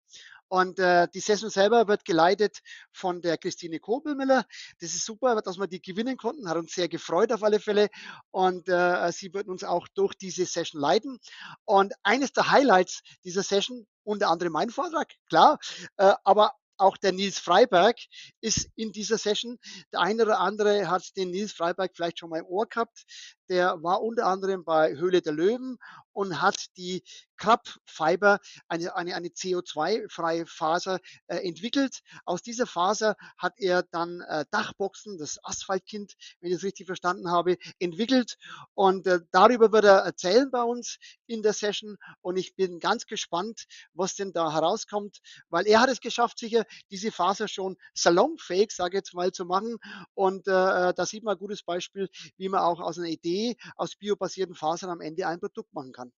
[0.50, 2.60] Und äh, die Session selber wird geleitet
[2.92, 4.46] von der Christine Kobelmüller.
[4.80, 7.90] Das ist super, dass wir die gewinnen konnten, hat uns sehr gefreut auf alle Fälle.
[8.32, 11.20] Und äh, sie wird uns auch durch diese Session leiten.
[11.66, 15.60] Und eines der Highlights dieser Session, unter anderem mein Vortrag, klar,
[15.98, 17.98] äh, aber auch der Nils Freiberg
[18.42, 19.60] ist in dieser Session.
[19.92, 23.04] Der eine oder andere hat den Nils Freiberg vielleicht schon mal im Ohr gehabt.
[23.50, 25.78] Der war unter anderem bei Höhle der Löwen
[26.14, 27.04] und hat die
[27.38, 32.02] Crab Fiber, eine, eine, eine CO2-freie Faser äh, entwickelt.
[32.26, 37.32] Aus dieser Faser hat er dann äh, Dachboxen, das Asphaltkind, wenn ich es richtig verstanden
[37.32, 38.36] habe, entwickelt.
[38.74, 40.98] Und äh, darüber wird er erzählen bei uns
[41.28, 41.96] in der Session.
[42.20, 45.20] Und ich bin ganz gespannt, was denn da herauskommt,
[45.50, 49.46] weil er hat es geschafft, sicher diese Faser schon salonfähig, sage ich jetzt mal, zu
[49.46, 49.78] machen.
[50.14, 53.39] Und äh, da sieht man ein gutes Beispiel, wie man auch aus einer Idee
[53.76, 56.12] aus biobasierten Fasern am Ende ein Produkt machen kann.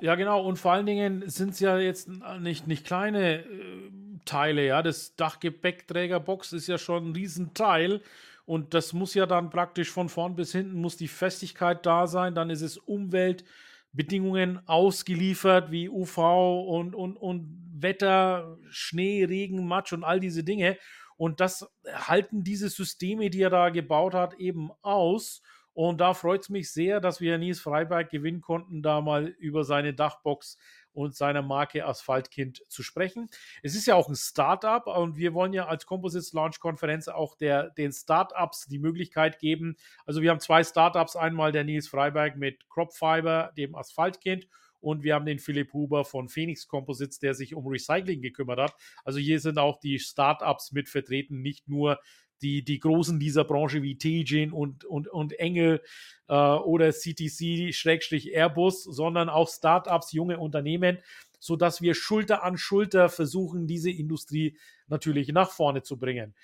[0.00, 0.44] Ja, genau.
[0.44, 2.08] Und vor allen Dingen sind es ja jetzt
[2.40, 3.90] nicht, nicht kleine äh,
[4.24, 4.66] Teile.
[4.66, 8.02] Ja, das Dachgepäckträgerbox ist ja schon ein Riesenteil.
[8.44, 12.34] Und das muss ja dann praktisch von vorn bis hinten muss die Festigkeit da sein.
[12.34, 20.04] Dann ist es Umweltbedingungen ausgeliefert wie UV und, und, und Wetter, Schnee, Regen, Matsch und
[20.04, 20.76] all diese Dinge.
[21.16, 25.42] Und das halten diese Systeme, die er da gebaut hat, eben aus.
[25.72, 29.64] Und da freut es mich sehr, dass wir Nils Freiberg gewinnen konnten, da mal über
[29.64, 30.56] seine Dachbox
[30.92, 33.28] und seine Marke Asphaltkind zu sprechen.
[33.62, 37.36] Es ist ja auch ein Startup und wir wollen ja als Composites Launch Konferenz auch
[37.36, 39.76] der, den Startups die Möglichkeit geben.
[40.06, 44.46] Also wir haben zwei Startups, einmal der Nils Freiberg mit Cropfiber, dem Asphaltkind
[44.84, 48.74] und wir haben den Philipp Huber von Phoenix Composites, der sich um Recycling gekümmert hat.
[49.04, 51.98] Also hier sind auch die Startups mit vertreten, nicht nur
[52.42, 55.82] die, die Großen dieser Branche wie Teijin und, und, und Engel
[56.28, 60.98] äh, oder CTC-Airbus, sondern auch Startups, junge Unternehmen,
[61.40, 64.58] sodass wir Schulter an Schulter versuchen, diese Industrie
[64.88, 66.34] natürlich nach vorne zu bringen.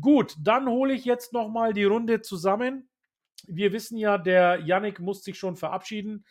[0.00, 2.88] Gut, dann hole ich jetzt nochmal die Runde zusammen.
[3.46, 6.26] Wir wissen ja, der Yannick muss sich schon verabschieden.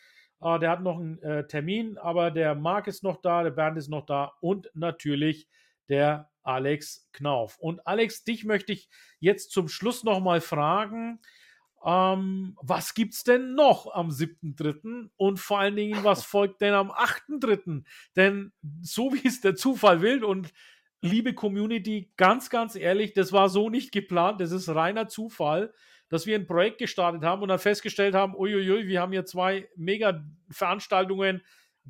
[0.46, 3.80] Uh, der hat noch einen äh, Termin, aber der Marc ist noch da, der Bernd
[3.80, 5.48] ist noch da und natürlich
[5.90, 7.58] der Alex Knauf.
[7.58, 8.88] Und Alex, dich möchte ich
[9.20, 11.20] jetzt zum Schluss nochmal fragen,
[11.84, 15.10] ähm, was es denn noch am 7.3.
[15.18, 17.84] und vor allen Dingen, was folgt denn am 8.3.?
[18.16, 20.54] Denn so wie es der Zufall will und
[21.02, 25.74] liebe Community, ganz, ganz ehrlich, das war so nicht geplant, das ist reiner Zufall,
[26.16, 29.68] dass wir ein Projekt gestartet haben und dann festgestellt haben, uiuiui, wir haben hier zwei
[29.76, 31.44] Mega-Veranstaltungen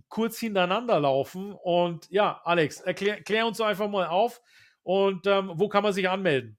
[0.10, 1.54] kurz hintereinander laufen.
[1.54, 4.42] Und ja, Alex, erklär, erklär uns einfach mal auf
[4.84, 6.58] und ähm, wo kann man sich anmelden?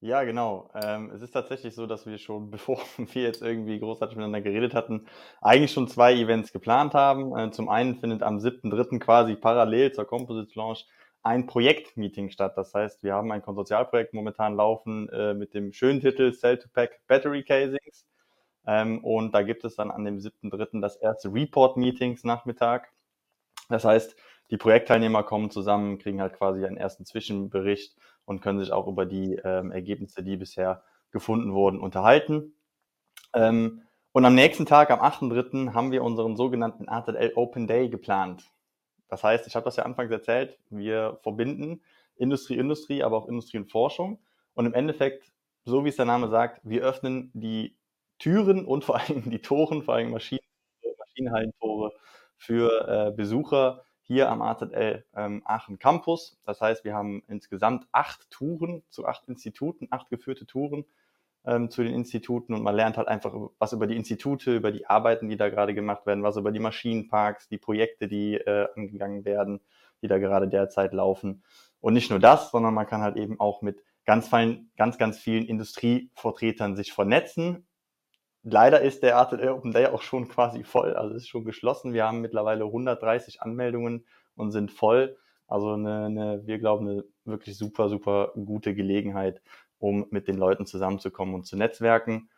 [0.00, 0.68] Ja, genau.
[0.82, 4.74] Ähm, es ist tatsächlich so, dass wir schon, bevor wir jetzt irgendwie großartig miteinander geredet
[4.74, 5.06] hatten,
[5.40, 7.36] eigentlich schon zwei Events geplant haben.
[7.38, 8.98] Äh, zum einen findet am 7.3.
[8.98, 10.86] quasi parallel zur Composite Launch
[11.22, 12.56] ein Projektmeeting statt.
[12.56, 16.68] Das heißt, wir haben ein Konsortialprojekt momentan laufen äh, mit dem schönen Titel Cell to
[16.72, 18.06] Pack Battery Casings.
[18.66, 20.80] Ähm, und da gibt es dann an dem 7.3.
[20.80, 22.92] das erste Report-Meetings Nachmittag.
[23.68, 24.16] Das heißt,
[24.50, 29.06] die Projektteilnehmer kommen zusammen, kriegen halt quasi einen ersten Zwischenbericht und können sich auch über
[29.06, 32.54] die ähm, Ergebnisse, die bisher gefunden wurden, unterhalten.
[33.34, 38.51] Ähm, und am nächsten Tag, am 8.3., haben wir unseren sogenannten AZL Open Day geplant.
[39.12, 41.82] Das heißt, ich habe das ja anfangs erzählt, wir verbinden
[42.16, 44.18] Industrie, Industrie, aber auch Industrie und Forschung.
[44.54, 45.30] Und im Endeffekt,
[45.66, 47.76] so wie es der Name sagt, wir öffnen die
[48.18, 50.40] Türen und vor allem die Toren, vor allem Maschinen,
[50.98, 51.92] Maschinenhallentore
[52.38, 56.40] für äh, Besucher hier am AZL ähm, Aachen Campus.
[56.46, 60.86] Das heißt, wir haben insgesamt acht Touren zu acht Instituten, acht geführte Touren
[61.44, 64.86] ähm, zu den Instituten und man lernt halt einfach was über die Institute, über die
[64.86, 69.24] Arbeiten, die da gerade gemacht werden, was über die Maschinenparks, die Projekte, die äh, angegangen
[69.24, 69.60] werden,
[70.02, 71.42] die da gerade derzeit laufen.
[71.80, 75.18] Und nicht nur das, sondern man kann halt eben auch mit ganz, fein, ganz, ganz
[75.18, 77.66] vielen Industrievertretern sich vernetzen
[78.44, 81.92] Leider ist der ATL Open Day auch schon quasi voll, also ist schon geschlossen.
[81.92, 85.16] Wir haben mittlerweile 130 Anmeldungen und sind voll.
[85.46, 89.42] Also eine, eine, wir glauben, eine wirklich super, super gute Gelegenheit,
[89.82, 92.30] um mit den Leuten zusammenzukommen und zu netzwerken.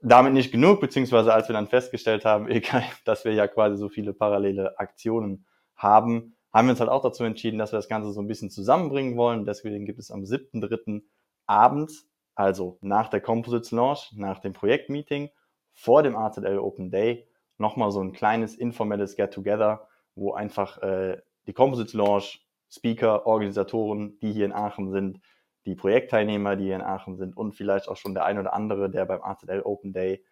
[0.00, 2.48] Damit nicht genug, beziehungsweise als wir dann festgestellt haben,
[3.04, 5.46] dass wir ja quasi so viele parallele Aktionen
[5.76, 8.50] haben, haben wir uns halt auch dazu entschieden, dass wir das Ganze so ein bisschen
[8.50, 9.44] zusammenbringen wollen.
[9.44, 11.02] Deswegen gibt es am 7.3.
[11.46, 15.30] abends also nach der Composites Launch, nach dem Projektmeeting,
[15.72, 21.52] vor dem AZL Open Day, nochmal so ein kleines informelles Get-Together, wo einfach äh, die
[21.52, 25.20] Composites Launch, Speaker, Organisatoren, die hier in Aachen sind,
[25.66, 28.90] die Projektteilnehmer, die hier in Aachen sind und vielleicht auch schon der ein oder andere,
[28.90, 30.24] der beim AZL Open Day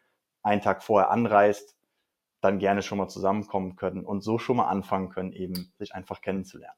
[0.43, 1.76] einen Tag vorher anreist,
[2.41, 6.20] dann gerne schon mal zusammenkommen können und so schon mal anfangen können, eben sich einfach
[6.20, 6.76] kennenzulernen.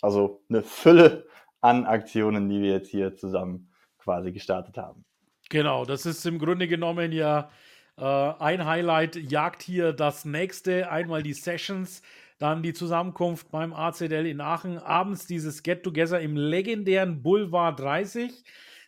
[0.00, 1.26] Also eine Fülle
[1.60, 5.04] an Aktionen, die wir jetzt hier zusammen quasi gestartet haben.
[5.48, 7.50] Genau, das ist im Grunde genommen ja
[7.98, 10.90] äh, ein Highlight, jagt hier das nächste.
[10.90, 12.02] Einmal die Sessions,
[12.42, 18.44] dann die Zusammenkunft beim ACDL in Aachen, abends dieses Get-Together im legendären Boulevard 30.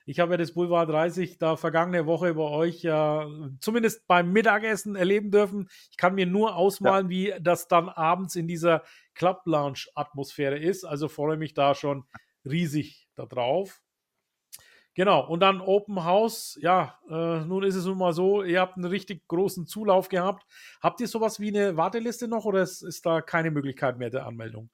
[0.07, 3.29] Ich habe ja das Boulevard 30 da vergangene Woche bei euch ja
[3.61, 5.69] zumindest beim Mittagessen erleben dürfen.
[5.91, 7.11] Ich kann mir nur ausmalen, ja.
[7.11, 8.83] wie das dann abends in dieser
[9.15, 10.85] Club Lounge Atmosphäre ist.
[10.85, 12.05] Also freue mich da schon
[12.45, 13.84] riesig darauf.
[14.95, 16.57] Genau, und dann Open House.
[16.61, 20.47] Ja, äh, nun ist es nun mal so, ihr habt einen richtig großen Zulauf gehabt.
[20.81, 24.27] Habt ihr sowas wie eine Warteliste noch oder ist, ist da keine Möglichkeit mehr der
[24.27, 24.71] Anmeldung?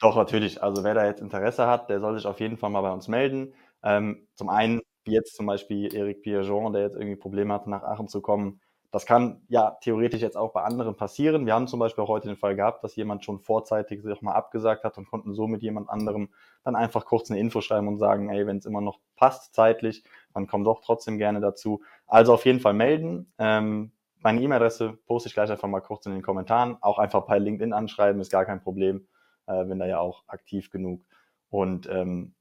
[0.00, 0.62] Doch, natürlich.
[0.62, 3.08] Also wer da jetzt Interesse hat, der soll sich auf jeden Fall mal bei uns
[3.08, 3.54] melden.
[3.82, 7.84] Ähm, zum einen, wie jetzt zum Beispiel Eric Pierrejean, der jetzt irgendwie Probleme hat, nach
[7.84, 8.60] Aachen zu kommen,
[8.92, 11.46] das kann ja theoretisch jetzt auch bei anderen passieren.
[11.46, 14.20] Wir haben zum Beispiel auch heute den Fall gehabt, dass jemand schon vorzeitig sich auch
[14.20, 16.28] mal abgesagt hat und konnten so mit jemand anderem
[16.62, 20.04] dann einfach kurz eine Info schreiben und sagen, ey, wenn es immer noch passt zeitlich,
[20.34, 21.82] dann komm doch trotzdem gerne dazu.
[22.06, 23.32] Also auf jeden Fall melden.
[23.38, 26.76] Ähm, meine E-Mail-Adresse poste ich gleich einfach mal kurz in den Kommentaren.
[26.82, 29.08] Auch einfach bei LinkedIn anschreiben, ist gar kein Problem.
[29.46, 31.02] Äh, bin da ja auch aktiv genug.
[31.48, 32.34] Und ähm,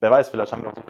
[0.00, 0.82] wer weiß, vielleicht haben wir auch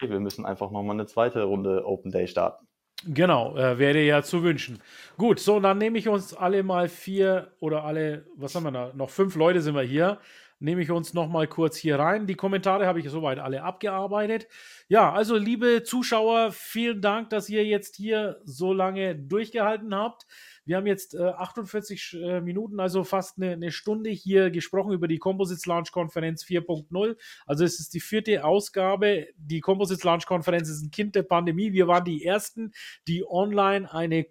[0.00, 2.66] wir müssen einfach nochmal eine zweite Runde Open Day starten.
[3.04, 4.80] Genau, äh, wäre ja zu wünschen.
[5.16, 8.92] Gut, so, dann nehme ich uns alle mal vier oder alle, was haben wir da?
[8.94, 10.20] Noch fünf Leute sind wir hier.
[10.60, 12.28] Nehme ich uns noch mal kurz hier rein.
[12.28, 14.46] Die Kommentare habe ich soweit alle abgearbeitet.
[14.86, 20.24] Ja, also liebe Zuschauer, vielen Dank, dass ihr jetzt hier so lange durchgehalten habt.
[20.64, 25.08] Wir haben jetzt äh, 48 äh, Minuten, also fast eine, eine, Stunde hier gesprochen über
[25.08, 27.16] die Composites Launch Konferenz 4.0.
[27.46, 29.28] Also es ist die vierte Ausgabe.
[29.36, 31.72] Die Composites Launch Konferenz ist ein Kind der Pandemie.
[31.72, 32.72] Wir waren die ersten,
[33.08, 34.26] die online eine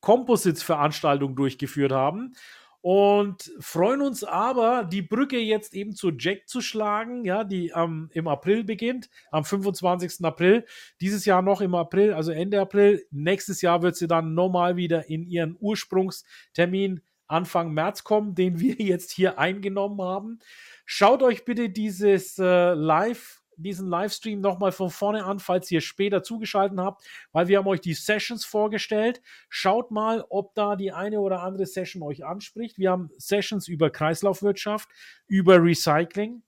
[0.00, 2.34] Composites-Veranstaltung durchgeführt haben
[2.88, 8.10] und freuen uns aber, die Brücke jetzt eben zu Jack zu schlagen, ja, die ähm,
[8.12, 10.24] im April beginnt, am 25.
[10.24, 10.64] April.
[11.00, 13.04] Dieses Jahr noch im April, also Ende April.
[13.10, 18.74] Nächstes Jahr wird sie dann normal wieder in ihren Ursprungstermin Anfang März kommen, den wir
[18.78, 20.38] jetzt hier eingenommen haben.
[20.84, 26.22] Schaut euch bitte dieses äh, Live diesen Livestream nochmal von vorne an, falls ihr später
[26.22, 29.22] zugeschaltet habt, weil wir haben euch die Sessions vorgestellt.
[29.48, 32.78] Schaut mal, ob da die eine oder andere Session euch anspricht.
[32.78, 34.88] Wir haben Sessions über Kreislaufwirtschaft,
[35.26, 36.42] über Recycling,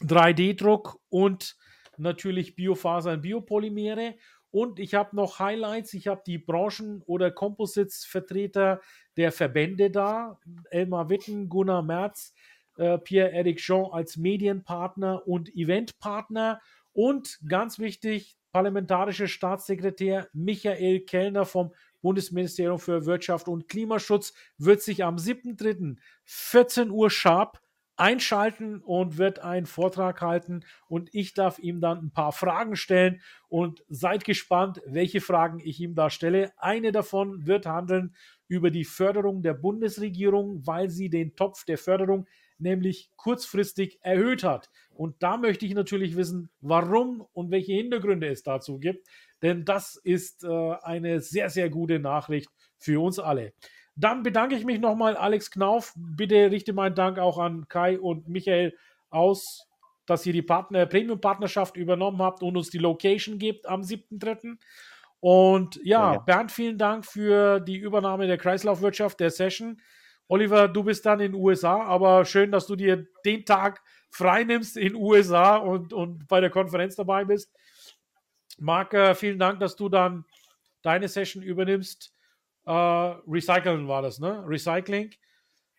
[0.00, 1.56] 3D-Druck und
[1.96, 4.14] natürlich Biofasern, Biopolymere.
[4.50, 5.92] Und ich habe noch Highlights.
[5.92, 8.80] Ich habe die Branchen- oder Composites-Vertreter
[9.16, 10.38] der Verbände da.
[10.70, 12.32] Elmar Witten, Gunnar Merz,
[12.76, 16.60] äh, Pierre-Eric Jean als Medienpartner und Eventpartner
[16.92, 25.04] und ganz wichtig, parlamentarischer Staatssekretär Michael Kellner vom Bundesministerium für Wirtschaft und Klimaschutz wird sich
[25.04, 25.96] am 7.3.
[26.24, 27.60] 14 Uhr sharp
[27.96, 33.22] einschalten und wird einen Vortrag halten und ich darf ihm dann ein paar Fragen stellen
[33.48, 36.52] und seid gespannt, welche Fragen ich ihm da stelle.
[36.58, 38.14] Eine davon wird handeln
[38.48, 42.26] über die Förderung der Bundesregierung, weil sie den Topf der Förderung
[42.58, 44.70] nämlich kurzfristig erhöht hat.
[44.90, 49.06] Und da möchte ich natürlich wissen, warum und welche Hintergründe es dazu gibt,
[49.42, 53.52] denn das ist äh, eine sehr, sehr gute Nachricht für uns alle.
[53.94, 55.94] Dann bedanke ich mich nochmal, Alex Knauf.
[55.96, 58.76] Bitte richte meinen Dank auch an Kai und Michael
[59.08, 59.68] aus,
[60.06, 64.56] dass ihr die Partner, Premium-Partnerschaft übernommen habt und uns die Location gebt am 7.3.
[65.20, 69.80] Und ja, ja, Bernd, vielen Dank für die Übernahme der Kreislaufwirtschaft, der Session.
[70.28, 74.44] Oliver, du bist dann in den USA, aber schön, dass du dir den Tag frei
[74.44, 77.52] nimmst in den USA und, und bei der Konferenz dabei bist.
[78.58, 80.24] Marc, äh, vielen Dank, dass du dann
[80.82, 82.12] deine Session übernimmst.
[82.64, 84.42] Äh, Recyceln war das, ne?
[84.46, 85.12] Recycling.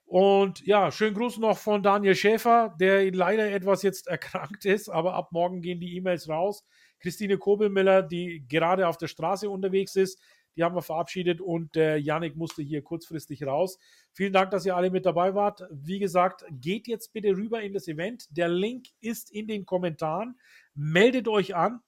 [0.06, 5.14] Und ja, schönen Gruß noch von Daniel Schäfer, der leider etwas jetzt erkrankt ist, aber
[5.16, 6.64] ab morgen gehen die E-Mails raus.
[7.00, 10.20] Christine Kobelmiller, die gerade auf der Straße unterwegs ist,
[10.58, 13.78] die haben wir verabschiedet und der Yannick musste hier kurzfristig raus.
[14.12, 15.64] Vielen Dank, dass ihr alle mit dabei wart.
[15.72, 18.26] Wie gesagt, geht jetzt bitte rüber in das Event.
[18.32, 20.40] Der Link ist in den Kommentaren.
[20.74, 21.82] Meldet euch an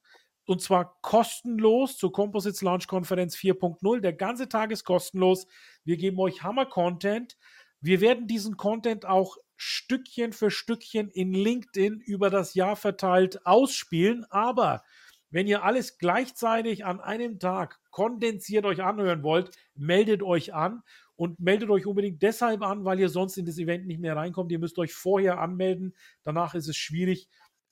[0.46, 4.00] und zwar kostenlos zur Composites Launch Konferenz 4.0.
[4.00, 5.48] Der ganze Tag ist kostenlos.
[5.84, 7.38] Wir geben euch Hammer-Content.
[7.82, 14.26] Wir werden diesen Content auch Stückchen für Stückchen in LinkedIn über das Jahr verteilt ausspielen,
[14.30, 14.84] aber
[15.32, 20.82] wenn ihr alles gleichzeitig an einem Tag kondensiert euch anhören wollt, meldet euch an
[21.16, 24.52] und meldet euch unbedingt deshalb an, weil ihr sonst in das Event nicht mehr reinkommt.
[24.52, 25.96] Ihr müsst euch vorher anmelden.
[26.24, 27.28] Danach ist es schwierig,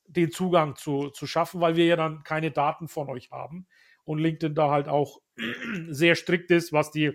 [0.08, 3.68] den Zugang zu, zu schaffen, weil wir ja dann keine Daten von euch haben
[4.06, 5.20] und LinkedIn da halt auch
[5.90, 7.12] sehr strikt ist, was die,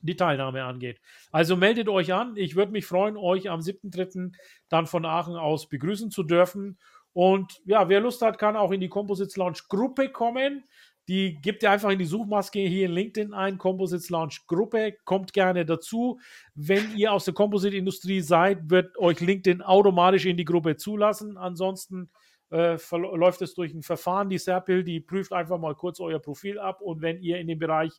[0.00, 1.00] die Teilnahme angeht.
[1.32, 2.36] Also meldet euch an.
[2.36, 4.32] Ich würde mich freuen, euch am 7.3.
[4.68, 6.78] dann von Aachen aus begrüßen zu dürfen.
[7.14, 10.64] Und ja, wer Lust hat, kann auch in die Composites Launch Gruppe kommen.
[11.08, 14.94] Die gibt ihr einfach in die Suchmaske hier in LinkedIn ein, Composites Launch Gruppe.
[15.04, 16.20] Kommt gerne dazu.
[16.54, 21.38] Wenn ihr aus der Composite-Industrie seid, wird euch LinkedIn automatisch in die Gruppe zulassen.
[21.38, 22.10] Ansonsten
[22.50, 24.28] äh, läuft es durch ein Verfahren.
[24.28, 26.82] Die Serpil, die prüft einfach mal kurz euer Profil ab.
[26.82, 27.92] Und wenn ihr in dem Bereich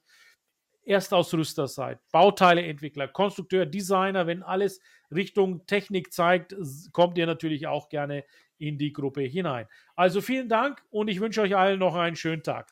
[0.85, 4.81] Erstausrüster seid, Bauteileentwickler, Konstrukteur, Designer, wenn alles
[5.13, 6.55] Richtung Technik zeigt,
[6.93, 8.23] kommt ihr natürlich auch gerne
[8.57, 9.67] in die Gruppe hinein.
[9.95, 12.71] Also vielen Dank und ich wünsche euch allen noch einen schönen Tag.